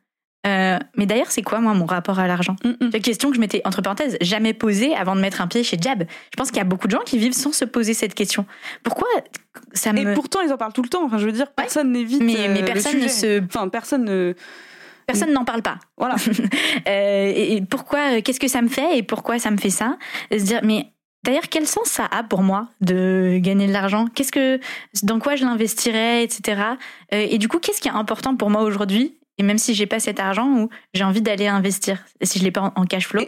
[0.45, 2.55] Euh, mais d'ailleurs, c'est quoi, moi, mon rapport à l'argent?
[2.63, 2.89] Mm, mm.
[2.93, 5.77] La question que je m'étais, entre parenthèses, jamais posée avant de mettre un pied chez
[5.79, 6.03] Jab.
[6.03, 8.45] Je pense qu'il y a beaucoup de gens qui vivent sans se poser cette question.
[8.83, 9.07] Pourquoi
[9.73, 10.11] ça me...
[10.11, 11.03] Et pourtant, ils en parlent tout le temps.
[11.03, 13.43] Enfin, je veux dire, personne n'évite mais, mais euh, personne ne se...
[13.43, 14.35] Enfin, personne ne...
[15.05, 15.79] Personne n'en parle pas.
[15.97, 16.15] Voilà.
[16.87, 19.97] euh, et pourquoi Qu'est-ce que ça me fait et pourquoi ça me fait ça?
[20.31, 20.87] Se dire, mais
[21.25, 24.05] D'ailleurs, quel sens ça a pour moi de gagner de l'argent?
[24.05, 24.59] Qu'est-ce que,
[25.01, 26.61] dans quoi je l'investirais, etc.
[27.13, 29.17] Euh, et du coup, qu'est-ce qui est important pour moi aujourd'hui?
[29.39, 32.51] Et même si j'ai pas cet argent, ou j'ai envie d'aller investir, si je l'ai
[32.51, 33.23] pas en cash flow.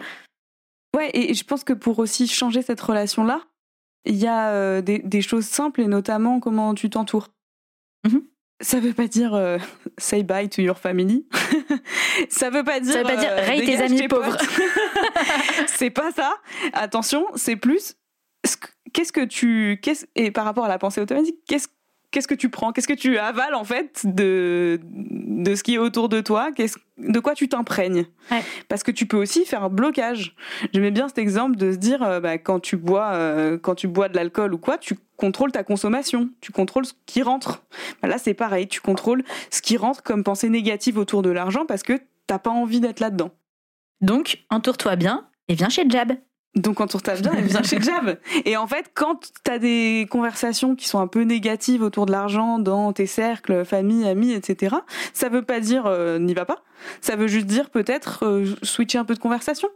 [0.96, 3.42] ouais, et je pense que pour aussi changer cette relation-là,
[4.06, 7.30] il y a euh, des, choses simples et notamment comment tu t'entoures.
[8.06, 8.22] Mm-hmm.
[8.60, 9.60] Ça veut pas dire euh,
[9.98, 11.28] say bye to your family.
[12.30, 12.94] ça veut pas dire.
[12.94, 14.36] Ça veut pas dire euh, raye tes amis pauvres.
[15.68, 16.36] c'est pas ça.
[16.74, 17.96] Attention, c'est plus.
[18.94, 19.80] Qu'est-ce que tu.
[20.16, 21.68] et par rapport à la pensée automatique, qu'est-ce
[22.12, 22.72] qu'est-ce que tu prends?
[22.72, 26.50] Qu'est-ce que tu avales en fait de, de ce qui est autour de toi?
[26.98, 28.06] De quoi tu t'imprègnes?
[28.70, 30.36] Parce que tu peux aussi faire un blocage.
[30.74, 33.88] J'aimais bien cet exemple de se dire euh, bah, quand tu bois euh, quand tu
[33.88, 37.64] bois de l'alcool ou quoi, tu contrôles ta consommation, tu contrôles ce qui rentre.
[38.02, 41.66] Bah, là c'est pareil, tu contrôles ce qui rentre comme pensée négative autour de l'argent
[41.66, 43.32] parce que t'as pas envie d'être là-dedans.
[44.02, 46.14] Donc entoure-toi bien et viens chez Jab.
[46.58, 48.18] Donc quand on bien, elle vient chez Jab.
[48.46, 52.12] Et en fait, quand tu as des conversations qui sont un peu négatives autour de
[52.12, 54.76] l'argent dans tes cercles, famille, amis, etc.,
[55.14, 56.64] ça veut pas dire euh, n'y va pas.
[57.02, 59.70] Ça veut juste dire peut-être euh, switcher un peu de conversation.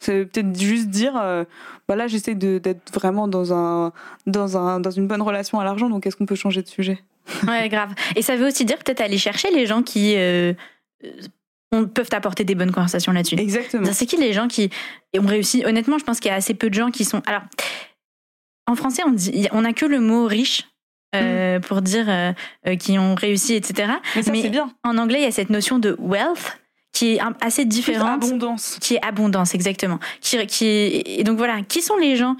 [0.00, 1.44] Ça veut peut-être juste dire, euh,
[1.88, 3.92] voilà, j'essaie d'être vraiment dans un,
[4.26, 5.88] dans un, dans une bonne relation à l'argent.
[5.88, 7.02] Donc est-ce qu'on peut changer de sujet?
[7.46, 7.94] Ouais, grave.
[8.16, 10.14] Et ça veut aussi dire peut-être aller chercher les gens qui
[11.74, 13.36] on peuvent apporter des bonnes conversations là-dessus.
[13.38, 13.92] Exactement.
[13.92, 14.70] C'est qui les gens qui
[15.18, 17.22] ont réussi Honnêtement, je pense qu'il y a assez peu de gens qui sont.
[17.26, 17.42] Alors,
[18.66, 20.64] en français, on dit, on a que le mot riche.
[21.14, 21.60] Euh, mm.
[21.60, 22.32] pour dire euh,
[22.66, 23.92] euh, qui ont réussi, etc.
[24.16, 24.72] Mais ça, c'est bien.
[24.82, 26.58] En anglais, il y a cette notion de wealth
[26.92, 28.24] qui est assez différente.
[28.24, 28.78] abondance.
[28.80, 30.00] Qui est abondance, exactement.
[30.20, 32.36] Qui, qui et donc voilà, qui sont les gens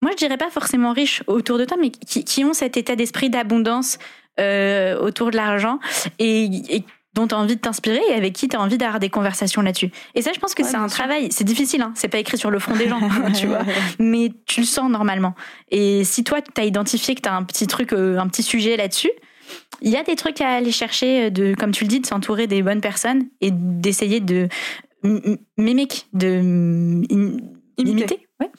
[0.00, 2.96] Moi, je dirais pas forcément riches autour de toi, mais qui, qui ont cet état
[2.96, 3.98] d'esprit d'abondance
[4.38, 5.78] autour de l'argent
[6.18, 6.44] et,
[6.76, 6.84] et
[7.14, 9.62] dont tu as envie de t'inspirer et avec qui tu as envie d'avoir des conversations
[9.62, 9.90] là-dessus.
[10.14, 11.28] Et ça, je pense que c'est un travail.
[11.30, 11.92] C'est difficile, hein.
[11.94, 13.00] c'est pas écrit sur le front des gens,
[13.34, 13.62] tu vois.
[13.98, 15.34] Mais tu le sens normalement.
[15.70, 18.42] Et si toi, tu as identifié que tu as un petit truc, euh, un petit
[18.42, 19.10] sujet là-dessus,
[19.80, 22.06] il y a des trucs à aller chercher, euh, de, comme tu le dis, de
[22.06, 24.48] s'entourer des bonnes personnes et d'essayer de
[25.56, 27.02] mimiquer, de
[27.78, 28.28] imiter.
[28.40, 28.50] Ouais.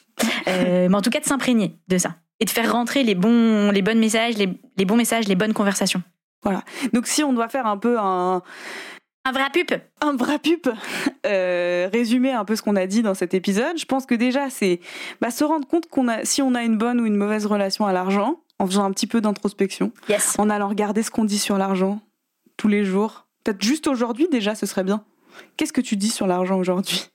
[0.47, 3.72] Euh, mais en tout cas, de s'imprégner de ça et de faire rentrer les bons,
[3.72, 6.02] les bons messages, les, les bons messages, les bonnes conversations.
[6.44, 6.64] Voilà.
[6.94, 8.42] Donc si on doit faire un peu un
[9.26, 9.74] un vrai pup.
[10.02, 10.70] Un vrai pup.
[11.26, 13.78] Euh, résumer un peu ce qu'on a dit dans cet épisode.
[13.78, 14.80] Je pense que déjà, c'est
[15.20, 17.86] bah, se rendre compte qu'on a, si on a une bonne ou une mauvaise relation
[17.86, 20.40] à l'argent, en faisant un petit peu d'introspection, yes.
[20.40, 22.00] en allant regarder ce qu'on dit sur l'argent
[22.56, 23.28] tous les jours.
[23.44, 25.04] Peut-être juste aujourd'hui déjà, ce serait bien.
[25.58, 27.10] Qu'est-ce que tu dis sur l'argent aujourd'hui?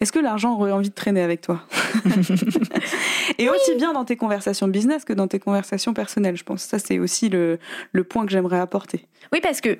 [0.00, 1.62] Est-ce que l'argent aurait envie de traîner avec toi
[3.38, 6.62] Et aussi bien dans tes conversations business que dans tes conversations personnelles, je pense.
[6.62, 7.58] Ça, c'est aussi le,
[7.92, 9.06] le point que j'aimerais apporter.
[9.32, 9.78] Oui, parce que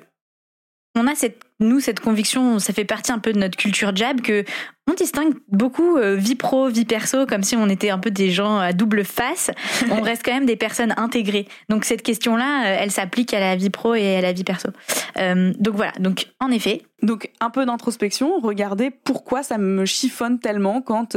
[0.95, 4.21] on a cette, nous cette conviction, ça fait partie un peu de notre culture jab
[4.21, 4.43] que
[4.89, 8.29] on distingue beaucoup euh, vie pro, vie perso, comme si on était un peu des
[8.29, 9.51] gens à double face.
[9.91, 11.47] on reste quand même des personnes intégrées.
[11.67, 14.69] Donc cette question-là, euh, elle s'applique à la vie pro et à la vie perso.
[15.17, 15.91] Euh, donc voilà.
[15.99, 16.83] Donc en effet.
[17.03, 21.15] Donc un peu d'introspection, regardez pourquoi ça me chiffonne tellement quand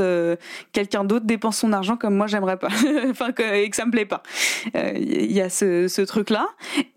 [0.72, 2.68] quelqu'un d'autre dépense son argent comme moi j'aimerais pas,
[3.08, 4.22] enfin que, et que ça me plaît pas.
[4.74, 6.48] Il y a ce, ce truc-là.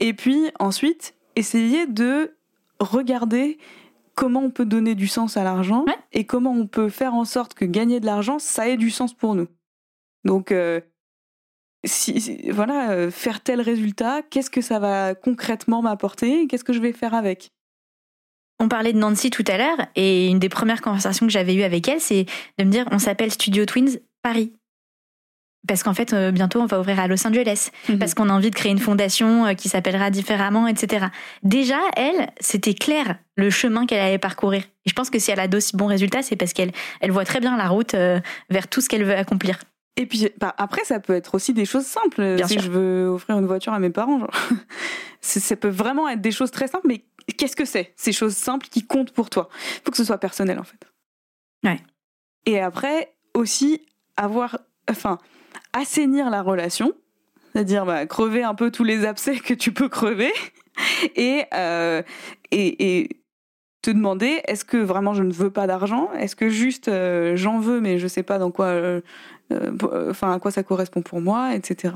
[0.02, 2.36] Et puis ensuite, essayez de
[2.84, 3.58] regarder
[4.16, 7.54] comment on peut donner du sens à l'argent et comment on peut faire en sorte
[7.54, 9.48] que gagner de l'argent, ça ait du sens pour nous.
[10.24, 10.82] Donc, euh,
[11.84, 16.80] si, voilà, euh, faire tel résultat, qu'est-ce que ça va concrètement m'apporter Qu'est-ce que je
[16.80, 17.52] vais faire avec?
[18.60, 21.64] On parlait de Nancy tout à l'heure et une des premières conversations que j'avais eues
[21.64, 22.26] avec elle, c'est
[22.58, 24.54] de me dire on s'appelle Studio Twins Paris.
[25.68, 27.70] Parce qu'en fait, euh, bientôt, on va ouvrir à Los Angeles.
[27.88, 27.98] Mhm.
[27.98, 31.08] Parce qu'on a envie de créer une fondation euh, qui s'appellera différemment, etc.
[31.42, 34.64] Déjà, elle, c'était clair le chemin qu'elle allait parcourir.
[34.86, 37.24] Et je pense que si elle a d'aussi bons résultats, c'est parce qu'elle elle voit
[37.24, 39.58] très bien la route euh, vers tout ce qu'elle veut accomplir.
[39.96, 42.36] Et puis bah, après, ça peut être aussi des choses simples.
[42.36, 42.64] Bien si sûr.
[42.64, 44.32] je veux offrir une voiture à mes parents, genre,
[45.22, 46.88] ça peut vraiment être des choses très simples.
[46.88, 47.06] Mais
[47.38, 49.50] qu'est-ce que c'est Ces choses simples qui comptent pour toi?
[49.78, 50.80] Il faut que ce soit personnel, en fait.
[51.64, 51.80] Ouais.
[52.46, 53.86] Et après, aussi
[54.18, 54.58] avoir,
[54.90, 55.20] enfin,
[55.74, 56.94] assainir la relation,
[57.52, 60.32] c'est-à-dire bah, crever un peu tous les abcès que tu peux crever,
[61.16, 62.02] et euh,
[62.52, 63.10] et, et
[63.82, 66.12] te demander est-ce que vraiment je ne veux pas d'argent?
[66.14, 69.02] Est-ce que juste euh, j'en veux mais je sais pas dans quoi euh,
[70.10, 71.96] enfin à quoi ça correspond pour moi, etc.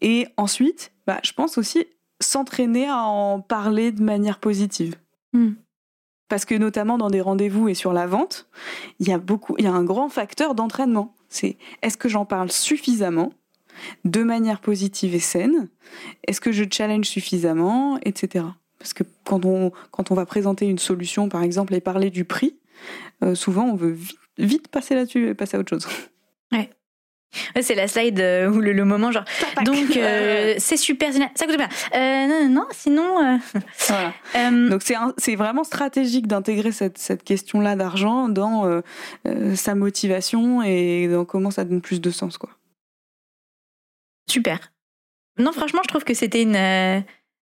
[0.00, 1.86] Et ensuite, bah, je pense aussi
[2.20, 4.94] s'entraîner à en parler de manière positive.
[5.32, 5.52] Hmm.
[6.34, 8.48] Parce que notamment dans des rendez-vous et sur la vente,
[8.98, 11.14] il y a beaucoup, il y a un grand facteur d'entraînement.
[11.28, 13.32] C'est est-ce que j'en parle suffisamment,
[14.04, 15.68] de manière positive et saine?
[16.26, 18.46] Est-ce que je challenge suffisamment, etc.
[18.80, 22.24] Parce que quand on quand on va présenter une solution, par exemple, et parler du
[22.24, 22.58] prix,
[23.22, 25.86] euh, souvent on veut vite, vite passer là-dessus et passer à autre chose.
[26.50, 26.68] Ouais,
[27.60, 29.24] c'est la slide euh, où le, le moment genre.
[29.64, 31.12] Donc, euh, c'est super.
[31.34, 31.68] Ça coûte bien.
[31.94, 33.24] Euh, non, non, non, sinon.
[33.24, 33.36] euh,
[33.88, 34.12] Voilà.
[34.68, 34.82] Donc
[35.18, 38.82] c'est vraiment stratégique d'intégrer cette, cette question-là d'argent dans
[39.54, 42.38] sa motivation et dans comment ça donne plus de sens.
[42.38, 42.50] Quoi.
[44.28, 44.72] Super.
[45.38, 47.04] Non, franchement, je trouve que c'était une,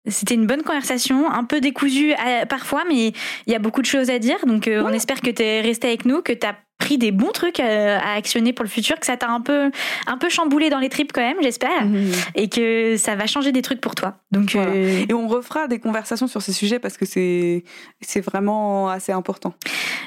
[0.07, 3.13] c'était une bonne conversation, un peu décousue euh, parfois, mais
[3.47, 4.37] il y a beaucoup de choses à dire.
[4.47, 7.13] Donc, euh, on espère que tu es resté avec nous, que tu as pris des
[7.13, 9.71] bons trucs euh, à actionner pour le futur, que ça t'a un peu,
[10.07, 11.87] un peu chamboulé dans les tripes quand même, j'espère,
[12.35, 14.19] et que ça va changer des trucs pour toi.
[14.33, 14.73] Donc, Voilà.
[14.73, 17.65] euh, Et on refera des conversations sur ces sujets parce que c'est
[18.03, 19.55] c'est vraiment assez important.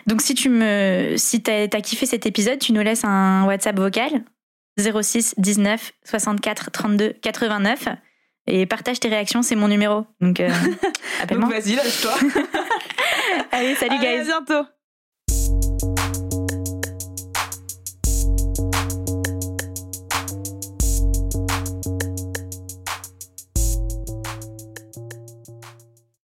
[0.06, 3.78] donc si tu me, si t'as as kiffé cet épisode, tu nous laisses un WhatsApp
[3.80, 4.24] vocal
[4.78, 7.88] 06 19 64 32 89
[8.48, 10.06] et partage tes réactions, c'est mon numéro.
[10.22, 10.50] Donc, euh,
[11.22, 11.50] appelle-moi.
[11.50, 12.14] vas-y, lâche-toi.
[13.52, 14.26] Allez, salut Allez, à guys.
[14.26, 14.68] bientôt.